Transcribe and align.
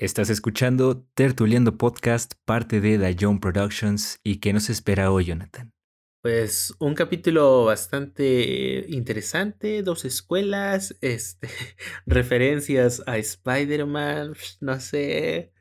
Estás 0.00 0.30
escuchando 0.30 1.06
Tertuliendo 1.12 1.76
Podcast, 1.76 2.32
parte 2.46 2.80
de 2.80 3.14
Young 3.14 3.38
Productions. 3.38 4.18
¿Y 4.24 4.36
qué 4.36 4.54
nos 4.54 4.70
espera 4.70 5.12
hoy, 5.12 5.26
Jonathan? 5.26 5.74
Pues 6.22 6.74
un 6.78 6.94
capítulo 6.94 7.66
bastante 7.66 8.86
interesante, 8.88 9.82
dos 9.82 10.06
escuelas, 10.06 10.96
este, 11.02 11.50
referencias 12.06 13.02
a 13.06 13.18
Spider-Man, 13.18 14.32
no 14.62 14.80
sé, 14.80 15.52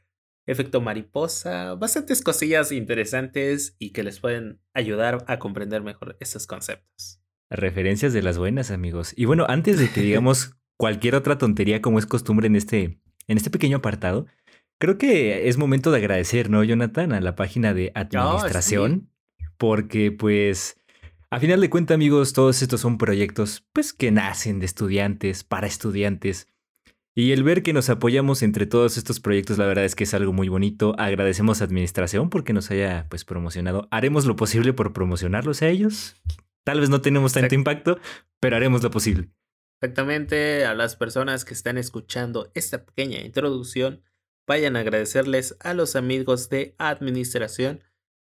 efecto 0.47 0.79
mariposa, 0.79 1.75
bastantes 1.75 2.21
cosillas 2.21 2.71
interesantes 2.71 3.75
y 3.77 3.91
que 3.91 4.03
les 4.03 4.21
pueden 4.21 4.61
ayudar 4.73 5.25
a 5.27 5.37
comprender 5.37 5.81
mejor 5.81 6.15
estos 6.21 6.47
conceptos. 6.47 7.21
Referencias 7.49 8.13
de 8.13 8.21
las 8.21 8.37
buenas, 8.37 8.71
amigos. 8.71 9.11
Y 9.17 9.25
bueno, 9.25 9.45
antes 9.49 9.77
de 9.79 9.91
que 9.91 9.99
digamos 10.01 10.55
cualquier 10.77 11.15
otra 11.15 11.37
tontería 11.37 11.81
como 11.81 11.99
es 11.99 12.05
costumbre 12.05 12.47
en 12.47 12.55
este, 12.55 13.01
en 13.29 13.37
este 13.37 13.49
pequeño 13.49 13.77
apartado, 13.77 14.25
creo 14.79 14.97
que 14.97 15.47
es 15.47 15.57
momento 15.57 15.91
de 15.91 15.99
agradecer, 15.99 16.49
¿no, 16.49 16.63
Jonathan? 16.63 17.13
A 17.13 17.21
la 17.21 17.35
página 17.35 17.73
de 17.73 17.93
administración, 17.95 19.09
porque 19.57 20.11
pues... 20.11 20.75
A 21.31 21.39
final 21.39 21.61
de 21.61 21.69
cuentas, 21.69 21.93
amigos, 21.93 22.33
todos 22.33 22.63
estos 22.63 22.81
son 22.81 22.97
proyectos 22.97 23.63
pues 23.71 23.93
que 23.93 24.09
nacen 24.09 24.59
de 24.59 24.65
estudiantes, 24.65 25.43
para 25.43 25.67
estudiantes. 25.67 26.47
Y 27.15 27.33
el 27.33 27.43
ver 27.43 27.61
que 27.61 27.73
nos 27.73 27.89
apoyamos 27.89 28.41
entre 28.41 28.65
todos 28.65 28.97
estos 28.97 29.19
proyectos, 29.19 29.59
la 29.59 29.67
verdad 29.67 29.85
es 29.85 29.93
que 29.93 30.05
es 30.05 30.13
algo 30.15 30.33
muy 30.33 30.47
bonito. 30.47 30.95
Agradecemos 30.97 31.61
a 31.61 31.65
Administración 31.65 32.31
porque 32.31 32.53
nos 32.53 32.71
haya 32.71 33.05
pues 33.09 33.25
promocionado. 33.25 33.87
Haremos 33.91 34.25
lo 34.25 34.35
posible 34.35 34.73
por 34.73 34.91
promocionarlos 34.91 35.61
a 35.61 35.67
ellos. 35.67 36.15
Tal 36.63 36.79
vez 36.79 36.89
no 36.89 37.01
tenemos 37.01 37.33
tanto 37.33 37.53
impacto, 37.53 37.99
pero 38.39 38.55
haremos 38.55 38.81
lo 38.81 38.89
posible. 38.89 39.29
Exactamente, 39.81 40.65
a 40.65 40.73
las 40.73 40.97
personas 40.97 41.45
que 41.45 41.53
están 41.53 41.77
escuchando 41.77 42.51
esta 42.53 42.85
pequeña 42.85 43.21
introducción, 43.21 44.03
vayan 44.45 44.75
a 44.75 44.81
agradecerles 44.81 45.55
a 45.61 45.73
los 45.73 45.95
amigos 45.95 46.49
de 46.49 46.75
administración. 46.79 47.83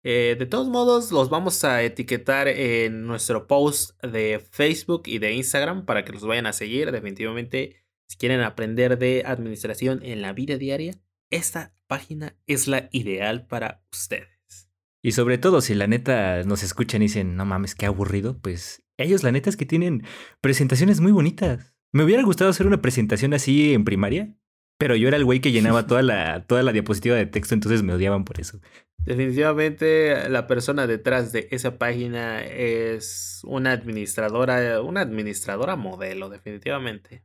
Eh, 0.04 0.36
de 0.40 0.46
todos 0.48 0.68
modos, 0.68 1.12
los 1.12 1.30
vamos 1.30 1.64
a 1.64 1.84
etiquetar 1.84 2.48
en 2.48 3.06
nuestro 3.06 3.46
post 3.46 4.02
de 4.04 4.40
Facebook 4.40 5.04
y 5.06 5.20
de 5.20 5.34
Instagram 5.34 5.86
para 5.86 6.04
que 6.04 6.14
los 6.14 6.26
vayan 6.26 6.48
a 6.48 6.54
seguir. 6.54 6.92
Definitivamente, 6.92 7.76
si 8.08 8.18
quieren 8.18 8.42
aprender 8.42 8.98
de 8.98 9.24
administración 9.26 10.00
en 10.04 10.24
la 10.24 10.34
vida 10.34 10.58
diaria, 10.58 10.96
esta 11.30 11.76
página 11.86 12.36
es 12.48 12.68
la 12.68 12.90
ideal 12.92 13.46
para 13.46 13.84
ustedes. 13.92 14.70
Y 15.04 15.12
sobre 15.12 15.38
todo, 15.38 15.62
si 15.62 15.76
la 15.76 15.86
neta 15.86 16.42
nos 16.44 16.64
escuchan 16.64 17.04
y 17.04 17.06
dicen, 17.06 17.36
no 17.36 17.46
mames, 17.46 17.76
qué 17.76 17.86
aburrido, 17.86 18.40
pues 18.40 18.85
ellos 18.98 19.24
la 19.24 19.32
neta 19.32 19.50
es 19.50 19.58
que 19.58 19.66
tienen 19.66 20.04
presentaciones 20.42 21.02
muy 21.02 21.12
bonitas. 21.12 21.74
Me 21.92 22.04
hubiera 22.04 22.24
gustado 22.24 22.50
hacer 22.50 22.68
una 22.68 22.82
presentación 22.82 23.34
así 23.34 23.74
en 23.74 23.86
primaria, 23.86 24.36
pero 24.78 24.96
yo 24.96 25.08
era 25.08 25.18
el 25.18 25.26
güey 25.26 25.40
que 25.40 25.52
llenaba 25.52 25.88
toda 25.88 26.02
la, 26.02 26.46
toda 26.46 26.64
la 26.64 26.72
diapositiva 26.72 27.16
de 27.16 27.26
texto, 27.26 27.54
entonces 27.54 27.84
me 27.84 27.94
odiaban 27.94 28.26
por 28.26 28.40
eso. 28.40 28.60
Definitivamente 29.06 30.30
la 30.30 30.48
persona 30.48 30.88
detrás 30.88 31.32
de 31.32 31.48
esa 31.52 31.78
página 31.78 32.44
es 32.44 33.42
una 33.44 33.72
administradora, 33.72 34.82
una 34.82 35.02
administradora 35.02 35.76
modelo, 35.76 36.30
definitivamente. 36.30 37.24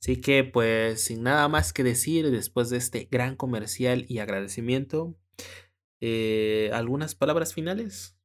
Así 0.00 0.20
que 0.20 0.42
pues 0.42 1.04
sin 1.04 1.22
nada 1.22 1.46
más 1.46 1.72
que 1.72 1.84
decir 1.84 2.28
después 2.32 2.68
de 2.70 2.78
este 2.78 3.06
gran 3.08 3.36
comercial 3.36 4.04
y 4.08 4.18
agradecimiento, 4.18 5.16
eh, 6.00 6.70
¿algunas 6.74 7.14
palabras 7.14 7.54
finales? 7.54 8.16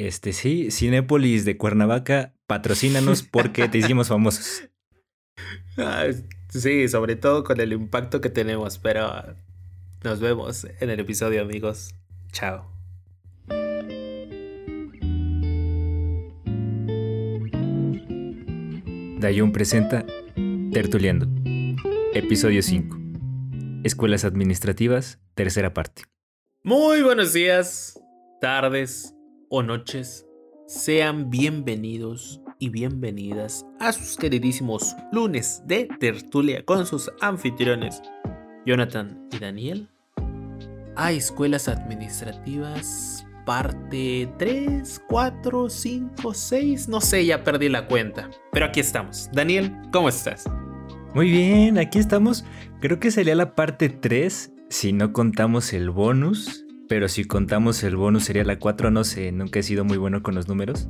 Este 0.00 0.32
sí, 0.32 0.70
Cinépolis 0.70 1.44
de 1.44 1.58
Cuernavaca, 1.58 2.32
patrocínanos 2.46 3.22
porque 3.22 3.68
te 3.68 3.78
hicimos 3.78 4.08
famosos. 4.08 4.64
Ah, 5.78 6.04
sí, 6.50 6.88
sobre 6.88 7.16
todo 7.16 7.44
con 7.44 7.58
el 7.60 7.72
impacto 7.72 8.20
que 8.20 8.28
tenemos, 8.28 8.78
pero 8.78 9.34
nos 10.02 10.20
vemos 10.20 10.66
en 10.80 10.90
el 10.90 11.00
episodio, 11.00 11.40
amigos. 11.40 11.94
Chao. 12.32 12.70
Dayun 19.18 19.52
presenta 19.52 20.04
Tertuliando, 20.72 21.26
episodio 22.12 22.62
5. 22.62 22.98
Escuelas 23.84 24.24
administrativas, 24.24 25.18
tercera 25.34 25.72
parte. 25.72 26.02
Muy 26.62 27.00
buenos 27.02 27.32
días, 27.32 27.98
tardes, 28.42 29.14
o 29.50 29.64
noches, 29.64 30.26
sean 30.68 31.28
bienvenidos 31.28 32.40
y 32.60 32.68
bienvenidas 32.68 33.66
a 33.80 33.92
sus 33.92 34.16
queridísimos 34.16 34.94
lunes 35.12 35.62
de 35.66 35.88
tertulia 35.98 36.64
con 36.64 36.86
sus 36.86 37.10
anfitriones 37.20 38.00
Jonathan 38.64 39.26
y 39.32 39.38
Daniel. 39.38 39.88
A 40.94 41.10
escuelas 41.10 41.66
administrativas, 41.66 43.26
parte 43.44 44.32
3, 44.38 45.02
4, 45.08 45.68
5, 45.68 46.32
6, 46.34 46.88
no 46.88 47.00
sé, 47.00 47.26
ya 47.26 47.42
perdí 47.42 47.68
la 47.68 47.88
cuenta. 47.88 48.30
Pero 48.52 48.66
aquí 48.66 48.78
estamos. 48.78 49.28
Daniel, 49.32 49.74
¿cómo 49.92 50.08
estás? 50.08 50.44
Muy 51.12 51.28
bien, 51.28 51.76
aquí 51.76 51.98
estamos. 51.98 52.44
Creo 52.80 53.00
que 53.00 53.10
sería 53.10 53.34
la 53.34 53.56
parte 53.56 53.88
3 53.88 54.52
si 54.68 54.92
no 54.92 55.12
contamos 55.12 55.72
el 55.72 55.90
bonus 55.90 56.66
pero 56.90 57.06
si 57.06 57.24
contamos 57.24 57.84
el 57.84 57.94
bonus 57.94 58.24
sería 58.24 58.42
la 58.42 58.58
4, 58.58 58.90
no 58.90 59.04
sé, 59.04 59.30
nunca 59.30 59.60
he 59.60 59.62
sido 59.62 59.84
muy 59.84 59.96
bueno 59.96 60.24
con 60.24 60.34
los 60.34 60.48
números. 60.48 60.88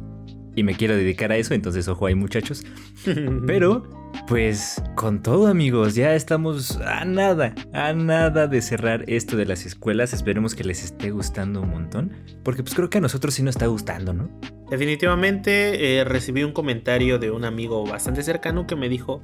Y 0.57 0.63
me 0.63 0.75
quiero 0.75 0.97
dedicar 0.97 1.31
a 1.31 1.37
eso, 1.37 1.53
entonces 1.53 1.89
ojo 1.89 2.07
ahí 2.07 2.15
muchachos. 2.15 2.65
Pero, 3.47 3.83
pues, 4.27 4.83
con 4.95 5.23
todo 5.23 5.47
amigos, 5.47 5.95
ya 5.95 6.15
estamos 6.15 6.79
a 6.79 7.05
nada, 7.05 7.55
a 7.75 7.93
nada 7.93 8.47
de 8.47 8.63
cerrar 8.63 9.05
esto 9.09 9.37
de 9.37 9.45
las 9.45 9.67
escuelas. 9.67 10.15
Esperemos 10.15 10.55
que 10.55 10.65
les 10.65 10.83
esté 10.83 11.11
gustando 11.11 11.61
un 11.61 11.69
montón. 11.69 12.13
Porque 12.45 12.63
pues 12.63 12.75
creo 12.75 12.89
que 12.89 12.97
a 12.97 13.03
nosotros 13.03 13.35
sí 13.35 13.43
nos 13.43 13.57
está 13.57 13.67
gustando, 13.67 14.15
¿no? 14.15 14.31
Definitivamente 14.71 15.99
eh, 15.99 16.05
recibí 16.05 16.45
un 16.45 16.53
comentario 16.53 17.19
de 17.19 17.31
un 17.31 17.45
amigo 17.45 17.85
bastante 17.85 18.23
cercano 18.23 18.67
que 18.67 18.75
me 18.75 18.89
dijo, 18.89 19.23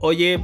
oye, 0.00 0.38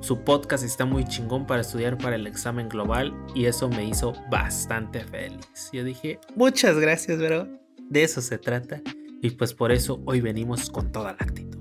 su 0.00 0.24
podcast 0.24 0.64
está 0.64 0.84
muy 0.84 1.04
chingón 1.04 1.46
para 1.46 1.60
estudiar 1.60 1.98
para 1.98 2.16
el 2.16 2.26
examen 2.26 2.68
global 2.68 3.14
y 3.34 3.46
eso 3.46 3.68
me 3.68 3.84
hizo 3.84 4.14
bastante 4.30 5.00
feliz. 5.00 5.70
Yo 5.72 5.84
dije, 5.84 6.18
muchas 6.36 6.78
gracias, 6.78 7.18
bro. 7.18 7.48
De 7.88 8.02
eso 8.02 8.20
se 8.20 8.38
trata 8.38 8.80
y 9.22 9.30
pues 9.30 9.52
por 9.52 9.72
eso 9.72 10.02
hoy 10.06 10.20
venimos 10.20 10.70
con 10.70 10.90
toda 10.92 11.12
la 11.12 11.18
actitud. 11.20 11.58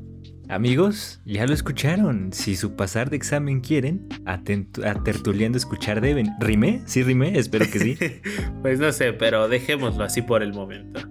Amigos, 0.49 1.21
ya 1.25 1.45
lo 1.45 1.53
escucharon. 1.53 2.33
Si 2.33 2.55
su 2.55 2.75
pasar 2.75 3.11
de 3.11 3.17
examen 3.17 3.61
quieren, 3.61 4.07
a, 4.25 4.41
tertuliando 4.41 5.59
escuchar 5.59 6.01
deben. 6.01 6.31
¿Rime? 6.39 6.81
¿Sí 6.85 7.03
rime? 7.03 7.37
Espero 7.37 7.65
que 7.71 7.79
sí. 7.79 7.97
pues 8.63 8.79
no 8.79 8.91
sé, 8.91 9.13
pero 9.13 9.47
dejémoslo 9.47 10.03
así 10.03 10.23
por 10.23 10.41
el 10.41 10.53
momento. 10.53 11.01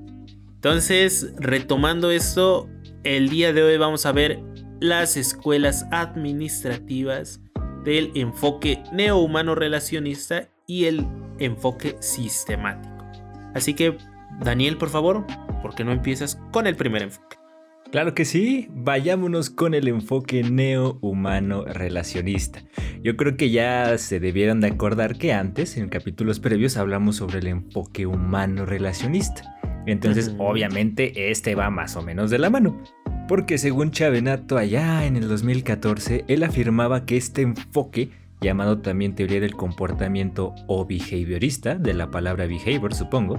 Entonces, 0.54 1.32
retomando 1.38 2.10
esto, 2.10 2.68
el 3.04 3.28
día 3.28 3.52
de 3.52 3.62
hoy 3.62 3.76
vamos 3.76 4.06
a 4.06 4.12
ver 4.12 4.40
las 4.80 5.16
escuelas 5.16 5.86
administrativas 5.90 7.40
del 7.84 8.12
enfoque 8.14 8.82
neohumano 8.92 9.54
relacionista 9.54 10.48
y 10.66 10.84
el 10.84 11.06
enfoque 11.38 11.96
sistemático. 12.00 12.94
Así 13.54 13.74
que, 13.74 13.96
Daniel, 14.40 14.76
por 14.76 14.90
favor, 14.90 15.26
¿por 15.62 15.74
qué 15.74 15.84
no 15.84 15.92
empiezas 15.92 16.36
con 16.52 16.66
el 16.66 16.76
primer 16.76 17.02
enfoque? 17.02 17.38
Claro 17.90 18.14
que 18.14 18.26
sí, 18.26 18.68
vayámonos 18.70 19.48
con 19.48 19.72
el 19.72 19.88
enfoque 19.88 20.42
neo-humano 20.42 21.64
relacionista. 21.64 22.62
Yo 23.02 23.16
creo 23.16 23.38
que 23.38 23.48
ya 23.48 23.96
se 23.96 24.20
debieran 24.20 24.60
de 24.60 24.66
acordar 24.66 25.16
que 25.16 25.32
antes, 25.32 25.78
en 25.78 25.88
capítulos 25.88 26.38
previos, 26.38 26.76
hablamos 26.76 27.16
sobre 27.16 27.38
el 27.38 27.46
enfoque 27.46 28.04
humano 28.04 28.66
relacionista. 28.66 29.58
Entonces, 29.86 30.34
obviamente, 30.36 31.30
este 31.30 31.54
va 31.54 31.70
más 31.70 31.96
o 31.96 32.02
menos 32.02 32.30
de 32.30 32.38
la 32.38 32.50
mano. 32.50 32.78
Porque 33.28 33.58
según 33.58 33.90
Chavenato 33.90 34.56
allá 34.56 35.04
en 35.04 35.16
el 35.16 35.28
2014, 35.28 36.24
él 36.28 36.42
afirmaba 36.42 37.04
que 37.04 37.18
este 37.18 37.42
enfoque, 37.42 38.10
llamado 38.40 38.78
también 38.78 39.14
teoría 39.14 39.38
del 39.38 39.54
comportamiento 39.54 40.54
o 40.66 40.86
behaviorista, 40.86 41.74
de 41.74 41.92
la 41.92 42.10
palabra 42.10 42.46
behavior 42.46 42.94
supongo, 42.94 43.38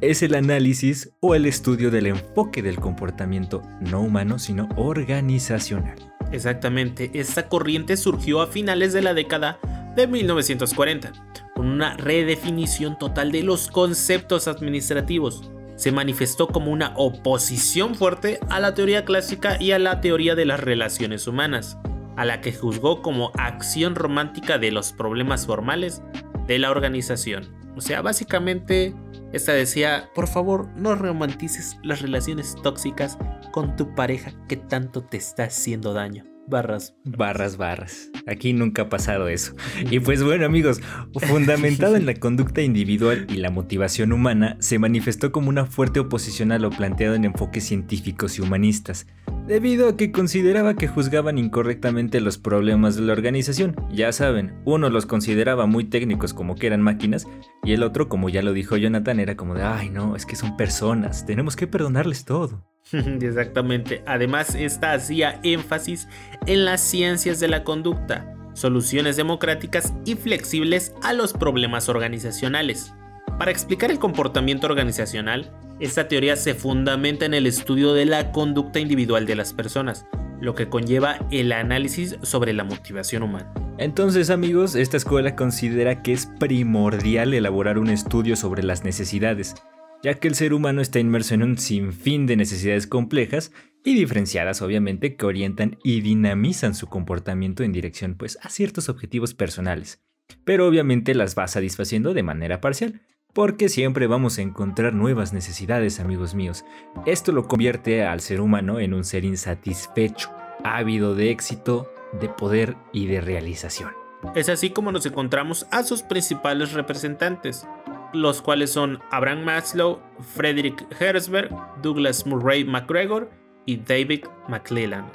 es 0.00 0.22
el 0.22 0.34
análisis 0.34 1.12
o 1.20 1.34
el 1.34 1.44
estudio 1.44 1.90
del 1.90 2.06
enfoque 2.06 2.62
del 2.62 2.76
comportamiento 2.76 3.60
no 3.80 4.00
humano, 4.00 4.38
sino 4.38 4.66
organizacional. 4.76 5.96
Exactamente, 6.32 7.10
esta 7.12 7.50
corriente 7.50 7.98
surgió 7.98 8.40
a 8.40 8.46
finales 8.46 8.94
de 8.94 9.02
la 9.02 9.12
década 9.12 9.60
de 9.94 10.06
1940, 10.06 11.12
con 11.54 11.66
una 11.66 11.98
redefinición 11.98 12.98
total 12.98 13.30
de 13.30 13.42
los 13.42 13.68
conceptos 13.68 14.48
administrativos 14.48 15.50
se 15.78 15.92
manifestó 15.92 16.48
como 16.48 16.72
una 16.72 16.92
oposición 16.96 17.94
fuerte 17.94 18.40
a 18.50 18.58
la 18.58 18.74
teoría 18.74 19.04
clásica 19.04 19.62
y 19.62 19.70
a 19.70 19.78
la 19.78 20.00
teoría 20.00 20.34
de 20.34 20.44
las 20.44 20.58
relaciones 20.58 21.28
humanas, 21.28 21.78
a 22.16 22.24
la 22.24 22.40
que 22.40 22.52
juzgó 22.52 23.00
como 23.00 23.30
acción 23.38 23.94
romántica 23.94 24.58
de 24.58 24.72
los 24.72 24.92
problemas 24.92 25.46
formales 25.46 26.02
de 26.48 26.58
la 26.58 26.72
organización. 26.72 27.56
O 27.76 27.80
sea, 27.80 28.02
básicamente, 28.02 28.92
esta 29.32 29.52
decía, 29.52 30.10
por 30.16 30.26
favor, 30.26 30.68
no 30.74 30.96
romantices 30.96 31.78
las 31.84 32.02
relaciones 32.02 32.56
tóxicas 32.60 33.16
con 33.52 33.76
tu 33.76 33.94
pareja 33.94 34.32
que 34.48 34.56
tanto 34.56 35.04
te 35.04 35.16
está 35.16 35.44
haciendo 35.44 35.92
daño. 35.92 36.24
Barras. 36.48 36.96
Barras, 37.04 37.58
barras. 37.58 38.10
Aquí 38.26 38.54
nunca 38.54 38.82
ha 38.82 38.88
pasado 38.88 39.28
eso. 39.28 39.54
Y 39.90 40.00
pues 40.00 40.22
bueno 40.22 40.46
amigos, 40.46 40.80
fundamentado 41.12 41.96
en 41.96 42.06
la 42.06 42.14
conducta 42.14 42.62
individual 42.62 43.26
y 43.28 43.36
la 43.36 43.50
motivación 43.50 44.12
humana, 44.12 44.56
se 44.58 44.78
manifestó 44.78 45.30
como 45.30 45.50
una 45.50 45.66
fuerte 45.66 46.00
oposición 46.00 46.50
a 46.52 46.58
lo 46.58 46.70
planteado 46.70 47.16
en 47.16 47.26
enfoques 47.26 47.64
científicos 47.64 48.38
y 48.38 48.42
humanistas, 48.42 49.06
debido 49.46 49.90
a 49.90 49.96
que 49.98 50.10
consideraba 50.10 50.74
que 50.74 50.88
juzgaban 50.88 51.36
incorrectamente 51.36 52.20
los 52.22 52.38
problemas 52.38 52.96
de 52.96 53.02
la 53.02 53.12
organización. 53.12 53.76
Ya 53.92 54.10
saben, 54.12 54.54
uno 54.64 54.88
los 54.88 55.04
consideraba 55.04 55.66
muy 55.66 55.84
técnicos 55.84 56.32
como 56.32 56.54
que 56.54 56.66
eran 56.66 56.80
máquinas, 56.80 57.26
y 57.62 57.74
el 57.74 57.82
otro, 57.82 58.08
como 58.08 58.30
ya 58.30 58.40
lo 58.40 58.54
dijo 58.54 58.78
Jonathan, 58.78 59.20
era 59.20 59.36
como 59.36 59.54
de, 59.54 59.64
ay 59.64 59.90
no, 59.90 60.16
es 60.16 60.24
que 60.24 60.34
son 60.36 60.56
personas, 60.56 61.26
tenemos 61.26 61.56
que 61.56 61.66
perdonarles 61.66 62.24
todo. 62.24 62.64
Exactamente. 63.20 64.02
Además, 64.06 64.54
esta 64.54 64.92
hacía 64.92 65.40
énfasis 65.42 66.08
en 66.46 66.64
las 66.64 66.80
ciencias 66.80 67.40
de 67.40 67.48
la 67.48 67.64
conducta, 67.64 68.34
soluciones 68.54 69.16
democráticas 69.16 69.92
y 70.04 70.14
flexibles 70.14 70.94
a 71.02 71.12
los 71.12 71.32
problemas 71.32 71.88
organizacionales. 71.88 72.94
Para 73.38 73.50
explicar 73.50 73.90
el 73.90 73.98
comportamiento 73.98 74.66
organizacional, 74.66 75.52
esta 75.80 76.08
teoría 76.08 76.34
se 76.34 76.54
fundamenta 76.54 77.24
en 77.24 77.34
el 77.34 77.46
estudio 77.46 77.94
de 77.94 78.04
la 78.04 78.32
conducta 78.32 78.80
individual 78.80 79.26
de 79.26 79.36
las 79.36 79.52
personas, 79.52 80.06
lo 80.40 80.54
que 80.54 80.68
conlleva 80.68 81.18
el 81.30 81.52
análisis 81.52 82.16
sobre 82.22 82.52
la 82.52 82.64
motivación 82.64 83.22
humana. 83.22 83.52
Entonces 83.78 84.30
amigos, 84.30 84.74
esta 84.74 84.96
escuela 84.96 85.36
considera 85.36 86.02
que 86.02 86.12
es 86.12 86.26
primordial 86.40 87.32
elaborar 87.32 87.78
un 87.78 87.90
estudio 87.90 88.34
sobre 88.34 88.64
las 88.64 88.82
necesidades, 88.82 89.54
ya 90.02 90.14
que 90.14 90.28
el 90.28 90.34
ser 90.34 90.54
humano 90.54 90.80
está 90.80 90.98
inmerso 90.98 91.34
en 91.34 91.42
un 91.42 91.58
sinfín 91.58 92.26
de 92.26 92.36
necesidades 92.36 92.86
complejas 92.86 93.52
y 93.84 93.94
diferenciadas 93.94 94.62
obviamente 94.62 95.16
que 95.16 95.26
orientan 95.26 95.78
y 95.82 96.00
dinamizan 96.00 96.74
su 96.74 96.88
comportamiento 96.88 97.62
en 97.62 97.72
dirección 97.72 98.14
pues 98.14 98.38
a 98.42 98.50
ciertos 98.50 98.88
objetivos 98.88 99.34
personales, 99.34 100.02
pero 100.44 100.66
obviamente 100.66 101.14
las 101.14 101.36
va 101.36 101.48
satisfaciendo 101.48 102.14
de 102.14 102.22
manera 102.22 102.60
parcial, 102.60 103.00
porque 103.32 103.68
siempre 103.68 104.06
vamos 104.06 104.38
a 104.38 104.42
encontrar 104.42 104.94
nuevas 104.94 105.32
necesidades, 105.32 106.00
amigos 106.00 106.34
míos. 106.34 106.64
Esto 107.06 107.32
lo 107.32 107.46
convierte 107.46 108.04
al 108.04 108.20
ser 108.20 108.40
humano 108.40 108.80
en 108.80 108.94
un 108.94 109.04
ser 109.04 109.24
insatisfecho, 109.24 110.30
ávido 110.64 111.14
de 111.14 111.30
éxito, 111.30 111.92
de 112.20 112.28
poder 112.28 112.76
y 112.92 113.06
de 113.06 113.20
realización. 113.20 113.92
Es 114.34 114.48
así 114.48 114.70
como 114.70 114.90
nos 114.90 115.06
encontramos 115.06 115.66
a 115.70 115.84
sus 115.84 116.02
principales 116.02 116.72
representantes, 116.72 117.66
los 118.12 118.42
cuales 118.42 118.70
son 118.72 118.98
Abraham 119.10 119.44
Maslow, 119.44 120.00
Frederick 120.34 120.86
Herzberg, 121.00 121.50
Douglas 121.82 122.26
Murray 122.26 122.64
McGregor 122.64 123.30
y 123.66 123.76
David 123.76 124.24
McClellan. 124.48 125.10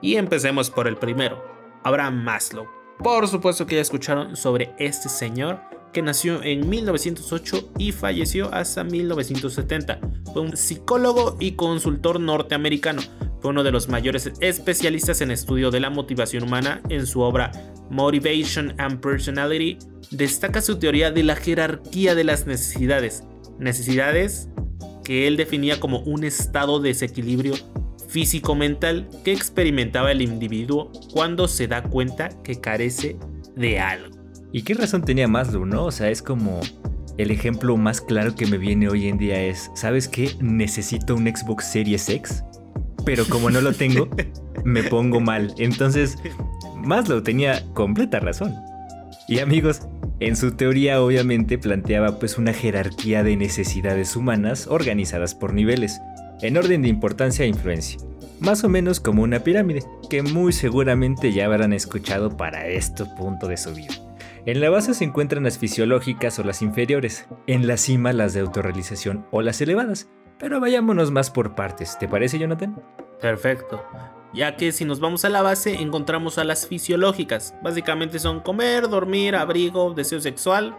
Y 0.00 0.16
empecemos 0.16 0.70
por 0.70 0.86
el 0.86 0.96
primero, 0.96 1.44
Abraham 1.82 2.22
Maslow. 2.22 2.66
Por 2.98 3.26
supuesto 3.28 3.66
que 3.66 3.76
ya 3.76 3.82
escucharon 3.82 4.36
sobre 4.36 4.74
este 4.78 5.08
señor 5.08 5.60
que 5.92 6.02
nació 6.02 6.42
en 6.42 6.68
1908 6.68 7.72
y 7.78 7.92
falleció 7.92 8.52
hasta 8.54 8.84
1970. 8.84 10.00
Fue 10.32 10.42
un 10.42 10.56
psicólogo 10.56 11.36
y 11.40 11.52
consultor 11.52 12.20
norteamericano. 12.20 13.02
Fue 13.40 13.50
uno 13.50 13.62
de 13.62 13.72
los 13.72 13.88
mayores 13.88 14.30
especialistas 14.40 15.20
en 15.20 15.30
estudio 15.30 15.70
de 15.70 15.80
la 15.80 15.90
motivación 15.90 16.44
humana 16.44 16.82
en 16.88 17.06
su 17.06 17.20
obra 17.20 17.50
Motivation 17.90 18.74
and 18.78 19.00
Personality 19.00 19.78
destaca 20.10 20.60
su 20.60 20.78
teoría 20.78 21.10
de 21.10 21.22
la 21.22 21.36
jerarquía 21.36 22.14
de 22.14 22.24
las 22.24 22.46
necesidades, 22.46 23.24
necesidades 23.58 24.48
que 25.04 25.26
él 25.26 25.36
definía 25.36 25.80
como 25.80 26.00
un 26.00 26.24
estado 26.24 26.80
de 26.80 26.90
desequilibrio 26.90 27.54
físico-mental 28.08 29.08
que 29.24 29.32
experimentaba 29.32 30.12
el 30.12 30.22
individuo 30.22 30.90
cuando 31.12 31.48
se 31.48 31.68
da 31.68 31.82
cuenta 31.82 32.28
que 32.42 32.60
carece 32.60 33.16
de 33.56 33.78
algo. 33.78 34.16
¿Y 34.52 34.62
qué 34.62 34.74
razón 34.74 35.04
tenía 35.04 35.28
Maslow, 35.28 35.64
no? 35.64 35.86
O 35.86 35.92
sea, 35.92 36.10
es 36.10 36.22
como 36.22 36.60
el 37.18 37.30
ejemplo 37.30 37.76
más 37.76 38.00
claro 38.00 38.34
que 38.34 38.46
me 38.46 38.58
viene 38.58 38.88
hoy 38.88 39.08
en 39.08 39.16
día 39.16 39.40
es, 39.40 39.70
¿sabes 39.74 40.08
qué? 40.08 40.30
Necesito 40.40 41.14
un 41.14 41.26
Xbox 41.26 41.66
Series 41.66 42.08
X, 42.08 42.42
pero 43.04 43.24
como 43.26 43.50
no 43.50 43.60
lo 43.60 43.72
tengo, 43.72 44.08
me 44.64 44.82
pongo 44.82 45.20
mal. 45.20 45.54
Entonces, 45.58 46.18
Maslow 46.76 47.22
tenía 47.22 47.64
completa 47.74 48.20
razón. 48.20 48.54
Y 49.28 49.38
amigos, 49.38 49.82
en 50.18 50.36
su 50.36 50.52
teoría 50.52 51.00
obviamente 51.00 51.56
planteaba 51.56 52.18
pues 52.18 52.36
una 52.36 52.52
jerarquía 52.52 53.22
de 53.22 53.36
necesidades 53.36 54.16
humanas 54.16 54.66
organizadas 54.66 55.34
por 55.34 55.54
niveles, 55.54 56.00
en 56.42 56.56
orden 56.56 56.82
de 56.82 56.88
importancia 56.88 57.44
e 57.44 57.48
influencia, 57.48 58.00
más 58.40 58.64
o 58.64 58.68
menos 58.68 59.00
como 59.00 59.22
una 59.22 59.40
pirámide, 59.40 59.82
que 60.08 60.22
muy 60.22 60.52
seguramente 60.52 61.32
ya 61.32 61.46
habrán 61.46 61.72
escuchado 61.72 62.36
para 62.36 62.66
este 62.66 63.04
punto 63.04 63.46
de 63.46 63.56
su 63.56 63.72
vida. 63.72 63.94
En 64.46 64.60
la 64.60 64.70
base 64.70 64.94
se 64.94 65.04
encuentran 65.04 65.44
las 65.44 65.58
fisiológicas 65.58 66.38
o 66.38 66.44
las 66.44 66.62
inferiores, 66.62 67.26
en 67.46 67.66
la 67.66 67.76
cima 67.76 68.12
las 68.12 68.32
de 68.32 68.40
autorrealización 68.40 69.26
o 69.30 69.42
las 69.42 69.60
elevadas, 69.60 70.08
pero 70.40 70.58
vayámonos 70.58 71.10
más 71.12 71.30
por 71.30 71.54
partes, 71.54 71.96
¿te 71.98 72.08
parece 72.08 72.38
Jonathan? 72.38 72.82
Perfecto 73.20 73.84
ya 74.32 74.56
que 74.56 74.72
si 74.72 74.84
nos 74.84 75.00
vamos 75.00 75.24
a 75.24 75.28
la 75.28 75.42
base 75.42 75.74
encontramos 75.74 76.38
a 76.38 76.44
las 76.44 76.66
fisiológicas. 76.66 77.54
Básicamente 77.62 78.18
son 78.18 78.40
comer, 78.40 78.88
dormir, 78.88 79.34
abrigo, 79.34 79.92
deseo 79.92 80.20
sexual, 80.20 80.76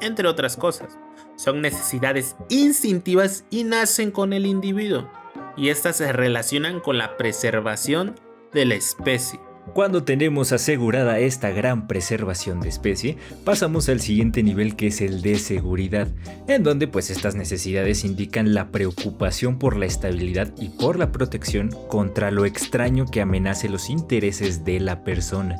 entre 0.00 0.28
otras 0.28 0.56
cosas. 0.56 0.98
Son 1.36 1.60
necesidades 1.60 2.36
instintivas 2.48 3.44
y 3.50 3.64
nacen 3.64 4.10
con 4.10 4.32
el 4.32 4.46
individuo, 4.46 5.10
y 5.56 5.68
estas 5.70 5.96
se 5.96 6.12
relacionan 6.12 6.80
con 6.80 6.98
la 6.98 7.16
preservación 7.16 8.14
de 8.52 8.66
la 8.66 8.74
especie. 8.74 9.40
Cuando 9.74 10.02
tenemos 10.02 10.52
asegurada 10.52 11.20
esta 11.20 11.50
gran 11.50 11.86
preservación 11.86 12.60
de 12.60 12.68
especie, 12.68 13.16
pasamos 13.44 13.88
al 13.88 14.00
siguiente 14.00 14.42
nivel 14.42 14.76
que 14.76 14.88
es 14.88 15.00
el 15.00 15.22
de 15.22 15.38
seguridad, 15.38 16.08
en 16.48 16.62
donde 16.62 16.88
pues 16.88 17.10
estas 17.10 17.36
necesidades 17.36 18.04
indican 18.04 18.54
la 18.54 18.70
preocupación 18.70 19.58
por 19.58 19.76
la 19.76 19.86
estabilidad 19.86 20.52
y 20.58 20.68
por 20.68 20.98
la 20.98 21.12
protección 21.12 21.70
contra 21.88 22.30
lo 22.30 22.44
extraño 22.44 23.06
que 23.06 23.22
amenace 23.22 23.68
los 23.68 23.88
intereses 23.88 24.64
de 24.64 24.80
la 24.80 25.04
persona. 25.04 25.56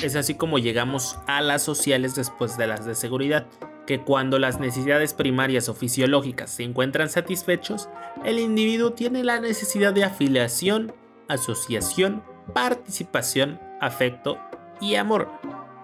Es 0.00 0.16
así 0.16 0.36
como 0.36 0.58
llegamos 0.58 1.18
a 1.26 1.42
las 1.42 1.62
sociales 1.62 2.14
después 2.14 2.56
de 2.56 2.68
las 2.68 2.86
de 2.86 2.94
seguridad, 2.94 3.46
que 3.86 4.00
cuando 4.00 4.38
las 4.38 4.60
necesidades 4.60 5.12
primarias 5.12 5.68
o 5.68 5.74
fisiológicas 5.74 6.50
se 6.50 6.62
encuentran 6.62 7.10
satisfechos, 7.10 7.88
el 8.24 8.38
individuo 8.38 8.92
tiene 8.92 9.22
la 9.24 9.40
necesidad 9.40 9.92
de 9.92 10.04
afiliación, 10.04 10.94
asociación, 11.28 12.22
participación, 12.52 13.60
afecto 13.80 14.38
y 14.80 14.96
amor. 14.96 15.30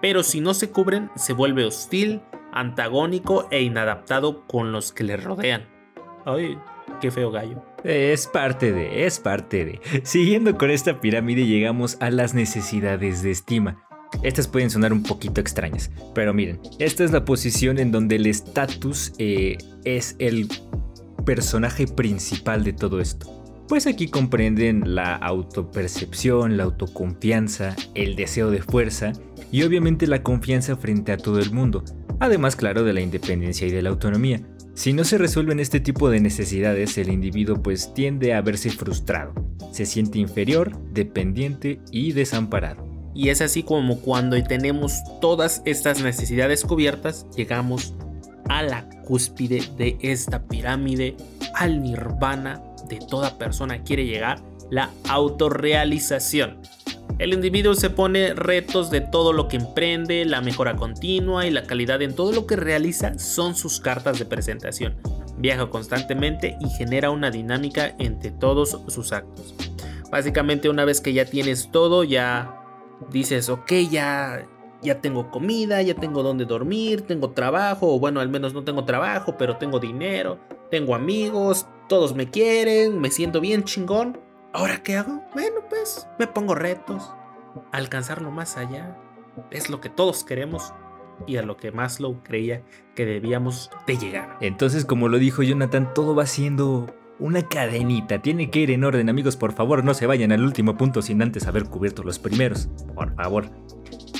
Pero 0.01 0.23
si 0.23 0.41
no 0.41 0.53
se 0.53 0.71
cubren, 0.71 1.09
se 1.15 1.33
vuelve 1.33 1.65
hostil, 1.65 2.21
antagónico 2.51 3.47
e 3.51 3.61
inadaptado 3.61 4.45
con 4.47 4.71
los 4.71 4.91
que 4.91 5.03
le 5.03 5.17
rodean. 5.17 5.67
Ay, 6.25 6.57
qué 6.99 7.11
feo 7.11 7.31
gallo. 7.31 7.63
Es 7.83 8.27
parte 8.27 8.71
de, 8.71 9.05
es 9.05 9.19
parte 9.19 9.65
de. 9.65 9.81
Siguiendo 10.03 10.57
con 10.57 10.69
esta 10.69 10.99
pirámide 10.99 11.45
llegamos 11.45 11.97
a 11.99 12.09
las 12.09 12.33
necesidades 12.33 13.23
de 13.23 13.31
estima. 13.31 13.83
Estas 14.23 14.47
pueden 14.47 14.69
sonar 14.69 14.91
un 14.91 15.03
poquito 15.03 15.39
extrañas, 15.39 15.89
pero 16.13 16.33
miren, 16.33 16.59
esta 16.79 17.03
es 17.03 17.11
la 17.11 17.23
posición 17.23 17.79
en 17.79 17.91
donde 17.91 18.17
el 18.17 18.27
estatus 18.27 19.13
eh, 19.17 19.57
es 19.85 20.15
el 20.19 20.49
personaje 21.25 21.87
principal 21.87 22.63
de 22.63 22.73
todo 22.73 22.99
esto. 22.99 23.40
Pues 23.71 23.87
aquí 23.87 24.09
comprenden 24.09 24.95
la 24.95 25.15
autopercepción, 25.15 26.57
la 26.57 26.63
autoconfianza, 26.63 27.73
el 27.95 28.17
deseo 28.17 28.51
de 28.51 28.61
fuerza 28.61 29.13
y 29.49 29.63
obviamente 29.63 30.07
la 30.07 30.23
confianza 30.23 30.75
frente 30.75 31.13
a 31.13 31.17
todo 31.17 31.39
el 31.39 31.53
mundo, 31.53 31.85
además 32.19 32.57
claro 32.57 32.83
de 32.83 32.91
la 32.91 32.99
independencia 32.99 33.65
y 33.65 33.71
de 33.71 33.81
la 33.81 33.91
autonomía. 33.91 34.41
Si 34.73 34.91
no 34.91 35.05
se 35.05 35.17
resuelven 35.17 35.61
este 35.61 35.79
tipo 35.79 36.09
de 36.09 36.19
necesidades, 36.19 36.97
el 36.97 37.07
individuo 37.07 37.63
pues 37.63 37.93
tiende 37.93 38.33
a 38.33 38.41
verse 38.41 38.71
frustrado, 38.71 39.33
se 39.71 39.85
siente 39.85 40.19
inferior, 40.19 40.77
dependiente 40.91 41.79
y 41.93 42.11
desamparado. 42.11 42.85
Y 43.15 43.29
es 43.29 43.39
así 43.39 43.63
como 43.63 44.01
cuando 44.01 44.43
tenemos 44.43 44.99
todas 45.21 45.61
estas 45.63 46.03
necesidades 46.03 46.65
cubiertas, 46.65 47.25
llegamos 47.37 47.93
a 48.49 48.63
la 48.63 48.89
cúspide 49.05 49.63
de 49.77 49.97
esta 50.01 50.45
pirámide, 50.45 51.15
al 51.55 51.81
nirvana 51.81 52.61
toda 52.99 53.37
persona 53.37 53.83
quiere 53.83 54.05
llegar, 54.05 54.41
la 54.69 54.89
autorrealización. 55.09 56.59
El 57.19 57.33
individuo 57.33 57.75
se 57.75 57.91
pone 57.91 58.33
retos 58.33 58.89
de 58.89 59.01
todo 59.01 59.31
lo 59.31 59.47
que 59.47 59.57
emprende, 59.57 60.25
la 60.25 60.41
mejora 60.41 60.75
continua 60.75 61.45
y 61.45 61.51
la 61.51 61.63
calidad 61.63 62.01
en 62.01 62.15
todo 62.15 62.31
lo 62.31 62.47
que 62.47 62.55
realiza 62.55 63.19
son 63.19 63.53
sus 63.55 63.79
cartas 63.79 64.17
de 64.17 64.25
presentación. 64.25 64.95
Viaja 65.37 65.69
constantemente 65.69 66.57
y 66.59 66.69
genera 66.69 67.11
una 67.11 67.29
dinámica 67.29 67.93
entre 67.99 68.31
todos 68.31 68.77
sus 68.87 69.11
actos. 69.11 69.53
Básicamente 70.09 70.67
una 70.67 70.83
vez 70.83 70.99
que 70.99 71.13
ya 71.13 71.25
tienes 71.25 71.71
todo, 71.71 72.03
ya 72.03 72.57
dices, 73.11 73.49
ok, 73.49 73.71
ya, 73.89 74.47
ya 74.81 74.99
tengo 74.99 75.29
comida, 75.31 75.81
ya 75.81 75.95
tengo 75.95 76.23
donde 76.23 76.45
dormir, 76.45 77.01
tengo 77.01 77.31
trabajo, 77.31 77.93
o 77.93 77.99
bueno, 77.99 78.19
al 78.19 78.29
menos 78.29 78.53
no 78.53 78.63
tengo 78.63 78.83
trabajo, 78.83 79.35
pero 79.37 79.57
tengo 79.57 79.79
dinero, 79.79 80.39
tengo 80.69 80.95
amigos, 80.95 81.67
todos 81.91 82.15
me 82.15 82.29
quieren, 82.29 83.01
me 83.01 83.11
siento 83.11 83.41
bien 83.41 83.65
chingón. 83.65 84.17
¿Ahora 84.53 84.81
qué 84.81 84.95
hago? 84.95 85.25
Bueno, 85.33 85.57
pues 85.67 86.07
me 86.17 86.25
pongo 86.25 86.55
retos, 86.55 87.11
alcanzarlo 87.73 88.31
más 88.31 88.55
allá 88.55 88.95
es 89.51 89.69
lo 89.69 89.81
que 89.81 89.89
todos 89.89 90.23
queremos 90.23 90.73
y 91.27 91.35
a 91.35 91.41
lo 91.41 91.57
que 91.57 91.73
Maslow 91.73 92.23
creía 92.23 92.63
que 92.95 93.05
debíamos 93.05 93.71
de 93.87 93.97
llegar. 93.97 94.37
Entonces, 94.39 94.85
como 94.85 95.09
lo 95.09 95.19
dijo 95.19 95.43
Jonathan, 95.43 95.93
todo 95.93 96.15
va 96.15 96.27
siendo 96.27 96.95
una 97.19 97.49
cadenita. 97.49 98.21
Tiene 98.21 98.49
que 98.49 98.61
ir 98.61 98.71
en 98.71 98.85
orden, 98.85 99.09
amigos. 99.09 99.35
Por 99.35 99.51
favor, 99.51 99.83
no 99.83 99.93
se 99.93 100.07
vayan 100.07 100.31
al 100.31 100.45
último 100.45 100.77
punto 100.77 101.01
sin 101.01 101.21
antes 101.21 101.45
haber 101.45 101.65
cubierto 101.65 102.03
los 102.03 102.19
primeros. 102.19 102.69
Por 102.95 103.13
favor. 103.15 103.49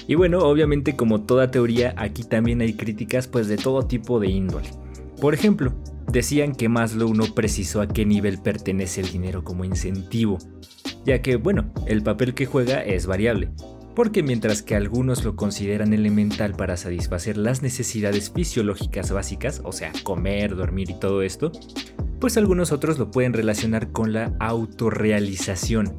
Y 0.07 0.15
bueno, 0.15 0.39
obviamente 0.39 0.97
como 0.97 1.21
toda 1.21 1.51
teoría, 1.51 1.93
aquí 1.95 2.25
también 2.25 2.59
hay 2.59 2.73
críticas 2.73 3.29
pues 3.29 3.47
de 3.47 3.55
todo 3.55 3.87
tipo 3.87 4.19
de 4.19 4.27
índole. 4.27 4.69
Por 5.21 5.33
ejemplo, 5.33 5.71
decían 6.12 6.53
que 6.53 6.70
Maslow 6.70 7.13
no 7.13 7.25
precisó 7.36 7.81
a 7.81 7.88
qué 7.88 8.05
nivel 8.05 8.39
pertenece 8.39 9.01
el 9.01 9.12
dinero 9.12 9.43
como 9.43 9.65
incentivo, 9.65 10.38
ya 11.05 11.22
que, 11.22 11.36
bueno, 11.36 11.72
el 11.88 12.03
papel 12.03 12.34
que 12.34 12.46
juega 12.46 12.84
es 12.84 13.05
variable, 13.05 13.50
porque 13.96 14.24
mientras 14.24 14.62
que 14.62 14.75
algunos 14.75 15.24
lo 15.24 15.36
consideran 15.36 15.93
elemental 15.93 16.53
para 16.53 16.77
satisfacer 16.77 17.38
las 17.38 17.62
necesidades 17.62 18.31
fisiológicas 18.31 19.12
básicas, 19.12 19.62
o 19.63 19.72
sea, 19.72 19.91
comer, 20.03 20.55
dormir 20.55 20.89
y 20.91 21.00
todo 21.00 21.22
esto, 21.22 21.51
pues 22.20 22.38
algunos 22.38 22.72
otros 22.72 23.00
lo 23.00 23.12
pueden 23.12 23.34
relacionar 23.34 23.91
con 23.91 24.13
la 24.13 24.34
autorrealización. 24.39 25.93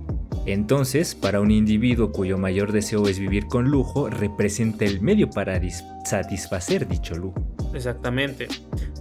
Entonces, 0.46 1.14
para 1.14 1.40
un 1.40 1.50
individuo 1.50 2.10
cuyo 2.10 2.36
mayor 2.36 2.72
deseo 2.72 3.06
es 3.06 3.18
vivir 3.18 3.46
con 3.46 3.70
lujo, 3.70 4.08
representa 4.08 4.84
el 4.84 5.00
medio 5.00 5.30
para 5.30 5.60
satisfacer 6.04 6.88
dicho 6.88 7.14
lujo. 7.14 7.40
Exactamente. 7.74 8.48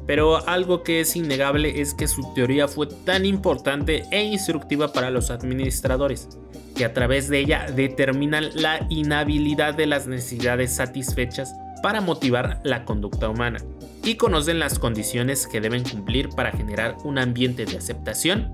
Pero 0.08 0.48
algo 0.48 0.84
que 0.84 1.00
es 1.00 1.16
innegable 1.16 1.82
es 1.82 1.94
que 1.94 2.08
su 2.08 2.34
teoría 2.34 2.68
fue 2.68 2.88
tan 2.88 3.26
importante 3.26 4.04
e 4.12 4.24
instructiva 4.24 4.92
para 4.92 5.10
los 5.10 5.30
administradores, 5.30 6.28
que 6.76 6.86
a 6.86 6.94
través 6.94 7.30
de 7.30 7.40
ella 7.40 7.68
determinan 7.76 8.50
la 8.56 8.86
inhabilidad 8.90 9.74
de 9.74 9.86
las 9.86 10.08
necesidades 10.08 10.74
satisfechas 10.74 11.54
para 11.82 12.02
motivar 12.02 12.60
la 12.64 12.86
conducta 12.86 13.30
humana 13.30 13.60
y 14.04 14.16
conocen 14.16 14.60
las 14.60 14.80
condiciones 14.80 15.48
que 15.48 15.62
deben 15.62 15.84
cumplir 15.84 16.30
para 16.30 16.52
generar 16.52 16.98
un 17.04 17.20
ambiente 17.20 17.66
de 17.66 17.78
aceptación 17.78 18.52